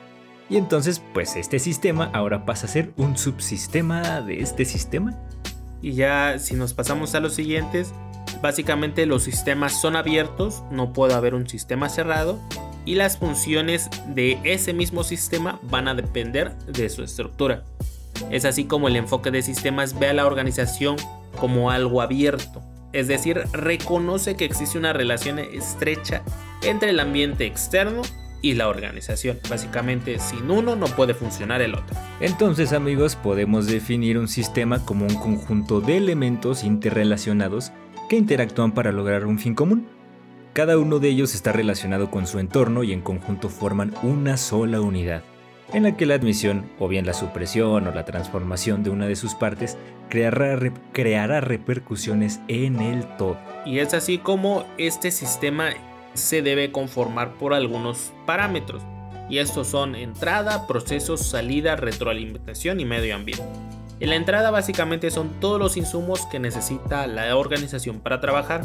Y 0.49 0.57
entonces, 0.57 1.03
pues 1.15 1.37
este 1.37 1.59
sistema 1.59 2.11
ahora 2.13 2.45
pasa 2.45 2.67
a 2.67 2.71
ser 2.71 2.93
un 2.97 3.17
subsistema 3.17 4.21
de 4.21 4.41
este 4.41 4.65
sistema. 4.65 5.19
Y 5.81 5.93
ya 5.93 6.39
si 6.39 6.55
nos 6.55 6.75
pasamos 6.75 7.15
a 7.15 7.21
los 7.21 7.35
siguientes, 7.35 7.93
básicamente 8.41 9.07
los 9.07 9.23
sistemas 9.23 9.81
son 9.81 9.97
abiertos, 9.97 10.63
no 10.71 10.93
puede 10.93 11.15
haber 11.15 11.35
un 11.35 11.49
sistema 11.49 11.89
cerrado 11.89 12.39
y 12.85 12.97
las 12.97 13.19
funciones 13.19 13.89
de 14.09 14.39
ese 14.45 14.73
mismo 14.73 15.05
sistema 15.05 15.59
van 15.63 15.89
a 15.89 15.95
depender 15.95 16.57
de 16.67 16.89
su 16.89 17.03
estructura. 17.03 17.65
Es 18.31 18.45
así 18.45 18.65
como 18.65 18.89
el 18.89 18.97
enfoque 18.97 19.31
de 19.31 19.43
sistemas 19.43 19.99
ve 19.99 20.09
a 20.09 20.13
la 20.15 20.27
organización 20.27 20.97
como 21.39 21.71
algo 21.71 22.03
abierto, 22.03 22.63
es 22.93 23.09
decir, 23.09 23.43
reconoce 23.53 24.37
que 24.37 24.45
existe 24.45 24.79
una 24.79 24.93
relación 24.93 25.39
estrecha 25.39 26.23
entre 26.63 26.91
el 26.91 27.01
ambiente 27.01 27.47
externo 27.47 28.03
y 28.43 28.55
la 28.55 28.69
organización. 28.69 29.39
Básicamente, 29.49 30.19
sin 30.19 30.51
uno 30.51 30.77
no 30.77 30.87
puede 30.87 31.15
funcionar 31.15 31.63
el 31.63 31.75
otro. 31.75 31.97
Entonces, 32.21 32.73
amigos, 32.73 33.17
podemos 33.17 33.67
definir 33.67 34.19
un 34.19 34.29
sistema 34.29 34.85
como 34.85 35.07
un 35.07 35.15
conjunto 35.15 35.81
de 35.81 35.97
elementos 35.97 36.65
interrelacionados 36.65 37.73
que 38.09 38.17
interactúan 38.17 38.73
para 38.73 38.93
lograr 38.93 39.25
un 39.25 39.39
fin 39.39 39.55
común. 39.55 39.87
Cada 40.53 40.77
uno 40.77 40.99
de 40.99 41.09
ellos 41.09 41.35
está 41.35 41.53
relacionado 41.53 42.11
con 42.11 42.27
su 42.27 42.39
entorno 42.39 42.83
y 42.83 42.93
en 42.93 43.01
conjunto 43.01 43.49
forman 43.49 43.95
una 44.03 44.37
sola 44.37 44.83
unidad, 44.83 45.23
en 45.73 45.85
la 45.85 45.97
que 45.97 46.05
la 46.05 46.15
admisión, 46.15 46.67
o 46.79 46.89
bien 46.89 47.07
la 47.07 47.15
supresión 47.15 47.87
o 47.87 47.93
la 47.93 48.05
transformación 48.05 48.83
de 48.83 48.91
una 48.91 49.07
de 49.07 49.17
sus 49.17 49.35
partes, 49.35 49.79
creará, 50.11 50.59
creará 50.93 51.41
repercusiones 51.41 52.41
en 52.49 52.81
el 52.83 53.07
todo. 53.17 53.39
Y 53.65 53.79
es 53.79 53.95
así 53.95 54.19
como 54.19 54.67
este 54.77 55.11
sistema 55.11 55.71
se 56.15 56.43
debe 56.43 56.73
conformar 56.73 57.35
por 57.35 57.55
algunos 57.55 58.13
parámetros, 58.27 58.83
y 59.29 59.39
estos 59.39 59.69
son 59.69 59.95
entrada, 59.95 60.67
procesos, 60.67 61.21
salida, 61.21 61.77
retroalimentación 61.77 62.81
y 62.81 62.85
medio 62.85 63.15
ambiente. 63.15 63.45
En 64.01 64.11
la 64.11 64.17
entrada 64.17 64.51
básicamente 64.51 65.11
son 65.11 65.31
todos 65.41 65.61
los 65.61 65.77
insumos 65.77 66.27
que 66.27 66.41
necesita 66.41 67.07
la 67.07 67.37
organización 67.37 68.01
para 68.01 68.21
trabajar. 68.21 68.65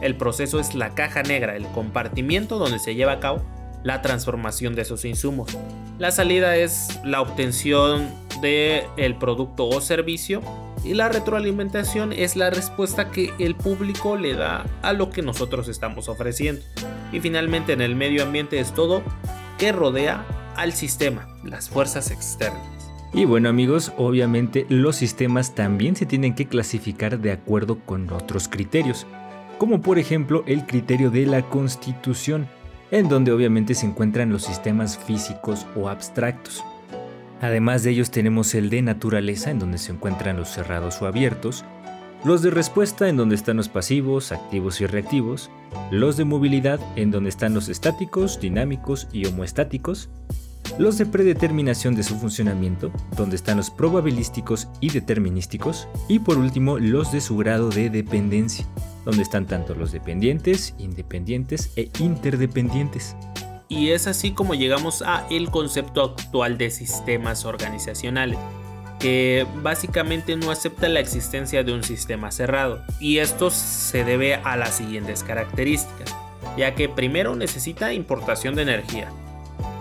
El 0.00 0.16
proceso 0.16 0.58
es 0.60 0.74
la 0.74 0.94
caja 0.94 1.22
negra, 1.22 1.56
el 1.56 1.66
compartimiento 1.66 2.58
donde 2.58 2.78
se 2.78 2.94
lleva 2.94 3.12
a 3.12 3.20
cabo 3.20 3.42
la 3.82 4.02
transformación 4.02 4.74
de 4.74 4.82
esos 4.82 5.04
insumos. 5.04 5.56
La 5.98 6.10
salida 6.10 6.56
es 6.56 6.98
la 7.04 7.20
obtención 7.20 8.08
del 8.40 8.84
el 8.96 9.16
producto 9.16 9.68
o 9.68 9.80
servicio 9.80 10.40
y 10.88 10.94
la 10.94 11.10
retroalimentación 11.10 12.14
es 12.14 12.34
la 12.34 12.48
respuesta 12.48 13.10
que 13.10 13.30
el 13.38 13.54
público 13.54 14.16
le 14.16 14.32
da 14.32 14.64
a 14.80 14.94
lo 14.94 15.10
que 15.10 15.20
nosotros 15.20 15.68
estamos 15.68 16.08
ofreciendo. 16.08 16.62
Y 17.12 17.20
finalmente 17.20 17.74
en 17.74 17.82
el 17.82 17.94
medio 17.94 18.22
ambiente 18.22 18.58
es 18.58 18.72
todo 18.72 19.02
que 19.58 19.70
rodea 19.70 20.24
al 20.56 20.72
sistema, 20.72 21.28
las 21.44 21.68
fuerzas 21.68 22.10
externas. 22.10 22.62
Y 23.12 23.26
bueno 23.26 23.50
amigos, 23.50 23.92
obviamente 23.98 24.64
los 24.70 24.96
sistemas 24.96 25.54
también 25.54 25.94
se 25.94 26.06
tienen 26.06 26.34
que 26.34 26.46
clasificar 26.46 27.18
de 27.18 27.32
acuerdo 27.32 27.80
con 27.84 28.10
otros 28.10 28.48
criterios, 28.48 29.06
como 29.58 29.82
por 29.82 29.98
ejemplo 29.98 30.42
el 30.46 30.64
criterio 30.64 31.10
de 31.10 31.26
la 31.26 31.42
constitución, 31.42 32.48
en 32.90 33.10
donde 33.10 33.32
obviamente 33.32 33.74
se 33.74 33.84
encuentran 33.84 34.30
los 34.30 34.44
sistemas 34.44 34.96
físicos 34.96 35.66
o 35.76 35.90
abstractos. 35.90 36.64
Además 37.40 37.82
de 37.82 37.90
ellos 37.90 38.10
tenemos 38.10 38.54
el 38.54 38.68
de 38.70 38.82
naturaleza, 38.82 39.50
en 39.50 39.58
donde 39.58 39.78
se 39.78 39.92
encuentran 39.92 40.36
los 40.36 40.48
cerrados 40.48 41.00
o 41.02 41.06
abiertos, 41.06 41.64
los 42.24 42.42
de 42.42 42.50
respuesta, 42.50 43.08
en 43.08 43.16
donde 43.16 43.36
están 43.36 43.56
los 43.56 43.68
pasivos, 43.68 44.32
activos 44.32 44.80
y 44.80 44.86
reactivos, 44.86 45.50
los 45.92 46.16
de 46.16 46.24
movilidad, 46.24 46.80
en 46.96 47.12
donde 47.12 47.30
están 47.30 47.54
los 47.54 47.68
estáticos, 47.68 48.40
dinámicos 48.40 49.06
y 49.12 49.26
homoestáticos, 49.26 50.08
los 50.78 50.98
de 50.98 51.06
predeterminación 51.06 51.94
de 51.94 52.02
su 52.02 52.16
funcionamiento, 52.16 52.90
donde 53.16 53.36
están 53.36 53.56
los 53.56 53.70
probabilísticos 53.70 54.68
y 54.80 54.90
determinísticos, 54.90 55.88
y 56.08 56.18
por 56.18 56.38
último 56.38 56.78
los 56.78 57.12
de 57.12 57.20
su 57.20 57.36
grado 57.36 57.70
de 57.70 57.88
dependencia, 57.88 58.66
donde 59.04 59.22
están 59.22 59.46
tanto 59.46 59.74
los 59.74 59.92
dependientes, 59.92 60.74
independientes 60.78 61.70
e 61.76 61.88
interdependientes. 62.00 63.16
Y 63.68 63.90
es 63.90 64.06
así 64.06 64.32
como 64.32 64.54
llegamos 64.54 65.02
a 65.02 65.26
el 65.30 65.50
concepto 65.50 66.02
actual 66.02 66.56
de 66.56 66.70
sistemas 66.70 67.44
organizacionales 67.44 68.38
que 68.98 69.46
básicamente 69.62 70.36
no 70.36 70.50
acepta 70.50 70.88
la 70.88 71.00
existencia 71.00 71.62
de 71.62 71.72
un 71.72 71.84
sistema 71.84 72.32
cerrado 72.32 72.82
y 72.98 73.18
esto 73.18 73.50
se 73.50 74.04
debe 74.04 74.34
a 74.34 74.56
las 74.56 74.76
siguientes 74.76 75.22
características 75.22 76.14
ya 76.56 76.74
que 76.74 76.88
primero 76.88 77.36
necesita 77.36 77.92
importación 77.92 78.56
de 78.56 78.62
energía. 78.62 79.12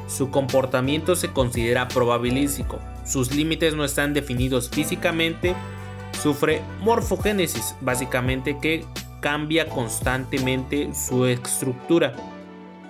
Su 0.08 0.30
comportamiento 0.30 1.16
se 1.16 1.30
considera 1.30 1.88
probabilístico 1.88 2.80
sus 3.06 3.34
límites 3.34 3.74
no 3.74 3.86
están 3.86 4.14
definidos 4.14 4.70
físicamente 4.70 5.56
sufre 6.22 6.62
morfogénesis 6.82 7.76
básicamente 7.82 8.58
que 8.62 8.86
cambia 9.22 9.68
constantemente 9.68 10.94
su 10.94 11.26
estructura 11.26 12.16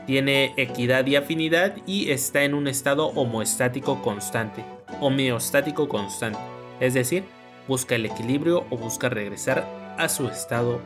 tiene 0.08 0.54
equidad 0.56 1.06
y 1.06 1.18
afinidad 1.18 1.76
y 1.86 2.10
está 2.10 2.46
en 2.46 2.54
un 2.54 2.68
estado 2.68 3.08
homoestático 3.08 4.02
constante, 4.02 4.64
homeostático 5.02 5.90
constante, 5.90 6.40
es 6.80 6.94
decir, 6.94 7.26
busca 7.68 7.96
el 7.96 8.06
equilibrio 8.06 8.66
o 8.70 8.78
busca 8.78 9.10
regresar 9.10 9.68
a 9.98 10.08
su 10.08 10.28
estado 10.28 10.82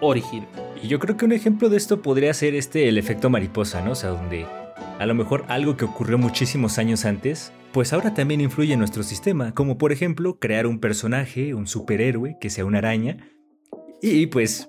original. 0.00 0.48
Y 0.82 0.88
yo 0.88 0.98
creo 0.98 1.16
que 1.16 1.24
un 1.24 1.32
ejemplo 1.32 1.68
de 1.68 1.76
esto 1.76 2.02
podría 2.02 2.34
ser 2.34 2.56
este 2.56 2.88
el 2.88 2.98
efecto 2.98 3.30
mariposa, 3.30 3.80
¿no? 3.82 3.92
O 3.92 3.94
sea, 3.94 4.10
donde 4.10 4.46
a 4.98 5.06
lo 5.06 5.14
mejor 5.14 5.44
algo 5.46 5.76
que 5.76 5.84
ocurrió 5.84 6.18
muchísimos 6.18 6.78
años 6.78 7.04
antes, 7.04 7.52
pues 7.72 7.92
ahora 7.92 8.14
también 8.14 8.40
influye 8.40 8.72
en 8.72 8.80
nuestro 8.80 9.04
sistema, 9.04 9.54
como 9.54 9.78
por 9.78 9.92
ejemplo 9.92 10.40
crear 10.40 10.66
un 10.66 10.80
personaje, 10.80 11.54
un 11.54 11.68
superhéroe 11.68 12.36
que 12.40 12.50
sea 12.50 12.64
una 12.64 12.78
araña 12.78 13.28
y 14.02 14.26
pues 14.26 14.68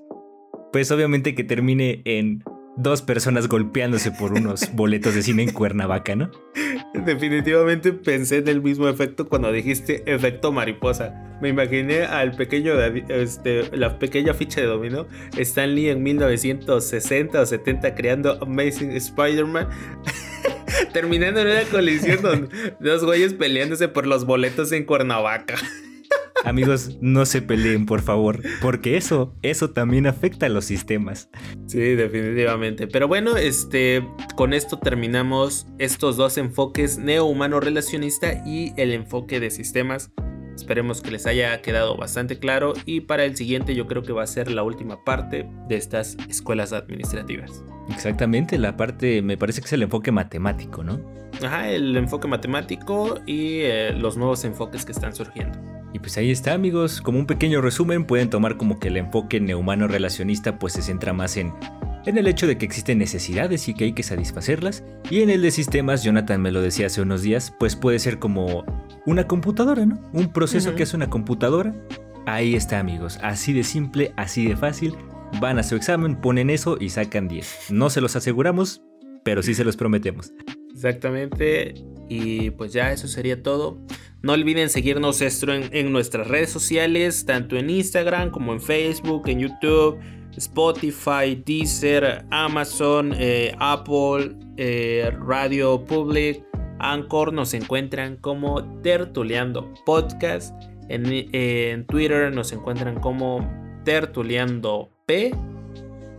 pues 0.71 0.91
obviamente 0.91 1.33
que 1.33 1.43
termine 1.43 2.03
en 2.05 2.43
dos 2.77 3.01
personas 3.01 3.47
golpeándose 3.47 4.11
por 4.11 4.33
unos 4.33 4.71
boletos 4.73 5.15
de 5.15 5.23
cine 5.23 5.43
en 5.43 5.51
Cuernavaca, 5.51 6.15
¿no? 6.15 6.31
Definitivamente 6.93 7.91
pensé 7.91 8.37
en 8.37 8.47
el 8.47 8.61
mismo 8.61 8.87
efecto 8.87 9.27
cuando 9.27 9.51
dijiste 9.51 10.03
efecto 10.05 10.51
mariposa. 10.51 11.13
Me 11.41 11.49
imaginé 11.49 12.03
al 12.03 12.35
pequeño, 12.35 12.79
este, 12.79 13.75
la 13.75 13.99
pequeña 13.99 14.33
ficha 14.33 14.61
de 14.61 14.67
dominó, 14.67 15.07
Stan 15.37 15.73
Lee 15.75 15.89
en 15.89 16.01
1960 16.01 17.41
o 17.41 17.45
70 17.45 17.95
creando 17.95 18.41
Amazing 18.41 18.91
Spider-Man. 18.91 19.67
terminando 20.93 21.41
en 21.41 21.47
una 21.47 21.63
colisión 21.63 22.21
donde 22.21 22.75
dos 22.79 23.03
güeyes 23.03 23.33
peleándose 23.33 23.87
por 23.87 24.07
los 24.07 24.25
boletos 24.25 24.71
en 24.71 24.85
Cuernavaca. 24.85 25.55
Amigos, 26.45 26.97
no 27.01 27.25
se 27.25 27.41
peleen, 27.41 27.85
por 27.85 28.01
favor, 28.01 28.41
porque 28.61 28.97
eso, 28.97 29.35
eso 29.41 29.71
también 29.71 30.07
afecta 30.07 30.45
a 30.45 30.49
los 30.49 30.65
sistemas. 30.65 31.29
Sí, 31.67 31.79
definitivamente. 31.79 32.87
Pero 32.87 33.07
bueno, 33.07 33.37
este, 33.37 34.07
con 34.35 34.53
esto 34.53 34.79
terminamos 34.79 35.67
estos 35.79 36.15
dos 36.17 36.37
enfoques 36.37 36.97
neo-humano 36.97 37.59
relacionista 37.59 38.43
y 38.45 38.73
el 38.77 38.93
enfoque 38.93 39.39
de 39.39 39.51
sistemas. 39.51 40.11
Esperemos 40.55 41.01
que 41.01 41.11
les 41.11 41.27
haya 41.27 41.61
quedado 41.61 41.97
bastante 41.97 42.39
claro 42.39 42.73
y 42.85 43.01
para 43.01 43.25
el 43.25 43.35
siguiente 43.35 43.75
yo 43.75 43.85
creo 43.85 44.01
que 44.01 44.11
va 44.11 44.23
a 44.23 44.27
ser 44.27 44.49
la 44.49 44.63
última 44.63 45.03
parte 45.03 45.47
de 45.67 45.75
estas 45.75 46.17
escuelas 46.29 46.73
administrativas. 46.73 47.63
Exactamente, 47.89 48.57
la 48.57 48.75
parte 48.75 49.21
me 49.21 49.37
parece 49.37 49.61
que 49.61 49.67
es 49.67 49.73
el 49.73 49.83
enfoque 49.83 50.11
matemático, 50.11 50.83
¿no? 50.83 50.99
Ajá, 51.43 51.69
el 51.69 51.95
enfoque 51.95 52.27
matemático 52.27 53.19
y 53.27 53.59
eh, 53.61 53.93
los 53.93 54.17
nuevos 54.17 54.43
enfoques 54.45 54.83
que 54.83 54.91
están 54.91 55.13
surgiendo. 55.13 55.76
Y 55.93 55.99
pues 55.99 56.17
ahí 56.17 56.31
está 56.31 56.53
amigos, 56.53 57.01
como 57.01 57.19
un 57.19 57.25
pequeño 57.25 57.61
resumen 57.61 58.05
pueden 58.05 58.29
tomar 58.29 58.57
como 58.57 58.79
que 58.79 58.89
el 58.89 58.97
enfoque 58.97 59.39
neumano 59.39 59.87
relacionista 59.87 60.59
pues 60.59 60.73
se 60.73 60.81
centra 60.81 61.13
más 61.13 61.37
en, 61.37 61.53
en 62.05 62.17
el 62.17 62.27
hecho 62.27 62.47
de 62.47 62.57
que 62.57 62.65
existen 62.65 62.97
necesidades 62.97 63.67
y 63.67 63.73
que 63.73 63.85
hay 63.85 63.93
que 63.93 64.03
satisfacerlas, 64.03 64.83
y 65.09 65.21
en 65.21 65.29
el 65.29 65.41
de 65.41 65.51
sistemas, 65.51 66.03
Jonathan 66.03 66.41
me 66.41 66.51
lo 66.51 66.61
decía 66.61 66.87
hace 66.87 67.01
unos 67.01 67.21
días, 67.21 67.53
pues 67.59 67.75
puede 67.75 67.99
ser 67.99 68.19
como 68.19 68.65
una 69.05 69.27
computadora, 69.27 69.85
¿no? 69.85 69.99
Un 70.13 70.31
proceso 70.31 70.75
que 70.75 70.83
es 70.83 70.93
una 70.93 71.09
computadora. 71.09 71.73
Ahí 72.25 72.55
está 72.55 72.79
amigos, 72.79 73.19
así 73.23 73.53
de 73.53 73.63
simple, 73.63 74.13
así 74.17 74.47
de 74.47 74.57
fácil, 74.57 74.95
van 75.39 75.59
a 75.59 75.63
su 75.63 75.75
examen, 75.75 76.15
ponen 76.15 76.49
eso 76.49 76.77
y 76.79 76.89
sacan 76.89 77.27
10. 77.27 77.71
No 77.71 77.89
se 77.89 78.01
los 78.01 78.15
aseguramos, 78.15 78.81
pero 79.23 79.41
sí 79.43 79.53
se 79.53 79.63
los 79.63 79.77
prometemos. 79.77 80.33
Exactamente, 80.73 81.73
y 82.09 82.51
pues 82.51 82.73
ya 82.73 82.91
eso 82.91 83.07
sería 83.07 83.41
todo. 83.41 83.77
No 84.21 84.33
olviden 84.33 84.69
seguirnos 84.69 85.21
en, 85.21 85.91
nuestras 85.91 86.27
redes 86.27 86.49
sociales, 86.49 87.25
tanto 87.25 87.55
en 87.55 87.69
Instagram 87.69 88.31
como 88.31 88.53
en 88.53 88.59
Facebook, 88.59 89.27
en 89.27 89.39
YouTube, 89.39 89.99
Spotify, 90.35 91.41
Deezer, 91.45 92.25
Amazon, 92.31 93.13
eh, 93.17 93.55
Apple, 93.59 94.35
eh, 94.57 95.11
Radio 95.21 95.83
Public, 95.85 96.43
Anchor. 96.79 97.31
Nos 97.31 97.53
encuentran 97.53 98.17
como 98.17 98.81
Tertuleando 98.81 99.71
Podcast. 99.85 100.53
En, 100.89 101.05
en 101.33 101.85
Twitter 101.85 102.33
nos 102.33 102.51
encuentran 102.51 102.99
como 102.99 103.47
Tertuleando 103.85 104.89
P. 105.05 105.31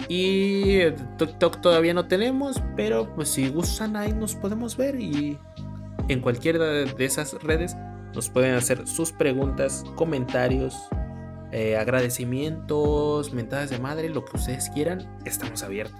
Y 0.08 0.78
TikTok 1.18 1.60
todavía 1.60 1.92
no 1.92 2.06
tenemos, 2.06 2.62
pero 2.76 3.12
pues 3.14 3.28
si 3.28 3.48
gustan 3.48 3.96
ahí 3.96 4.12
nos 4.12 4.34
podemos 4.36 4.76
ver 4.76 4.98
y 4.98 5.36
en 6.08 6.20
cualquiera 6.20 6.64
de 6.64 7.04
esas 7.04 7.34
redes 7.42 7.76
nos 8.14 8.30
pueden 8.30 8.54
hacer 8.54 8.86
sus 8.86 9.12
preguntas, 9.12 9.84
comentarios, 9.94 10.88
eh, 11.52 11.76
agradecimientos, 11.76 13.32
mentadas 13.32 13.70
de 13.70 13.78
madre, 13.78 14.08
lo 14.08 14.24
que 14.24 14.36
ustedes 14.36 14.70
quieran, 14.70 15.18
estamos 15.24 15.62
abiertos. 15.62 15.98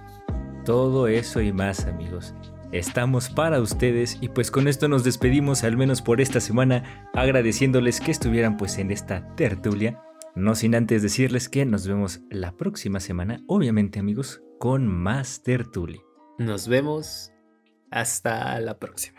Todo 0.65 1.07
eso 1.07 1.41
y 1.41 1.51
más 1.51 1.85
amigos. 1.85 2.33
Estamos 2.71 3.29
para 3.29 3.59
ustedes 3.59 4.19
y 4.21 4.29
pues 4.29 4.51
con 4.51 4.67
esto 4.67 4.87
nos 4.87 5.03
despedimos 5.03 5.63
al 5.63 5.75
menos 5.75 6.03
por 6.03 6.21
esta 6.21 6.39
semana 6.39 7.09
agradeciéndoles 7.13 7.99
que 7.99 8.11
estuvieran 8.11 8.57
pues 8.57 8.77
en 8.77 8.91
esta 8.91 9.35
tertulia. 9.35 10.03
No 10.35 10.53
sin 10.53 10.75
antes 10.75 11.01
decirles 11.01 11.49
que 11.49 11.65
nos 11.65 11.87
vemos 11.87 12.21
la 12.29 12.51
próxima 12.51 12.99
semana, 12.99 13.41
obviamente 13.47 13.97
amigos, 13.97 14.43
con 14.59 14.85
más 14.85 15.41
tertulia. 15.41 16.01
Nos 16.37 16.67
vemos 16.67 17.31
hasta 17.89 18.59
la 18.59 18.77
próxima. 18.77 19.18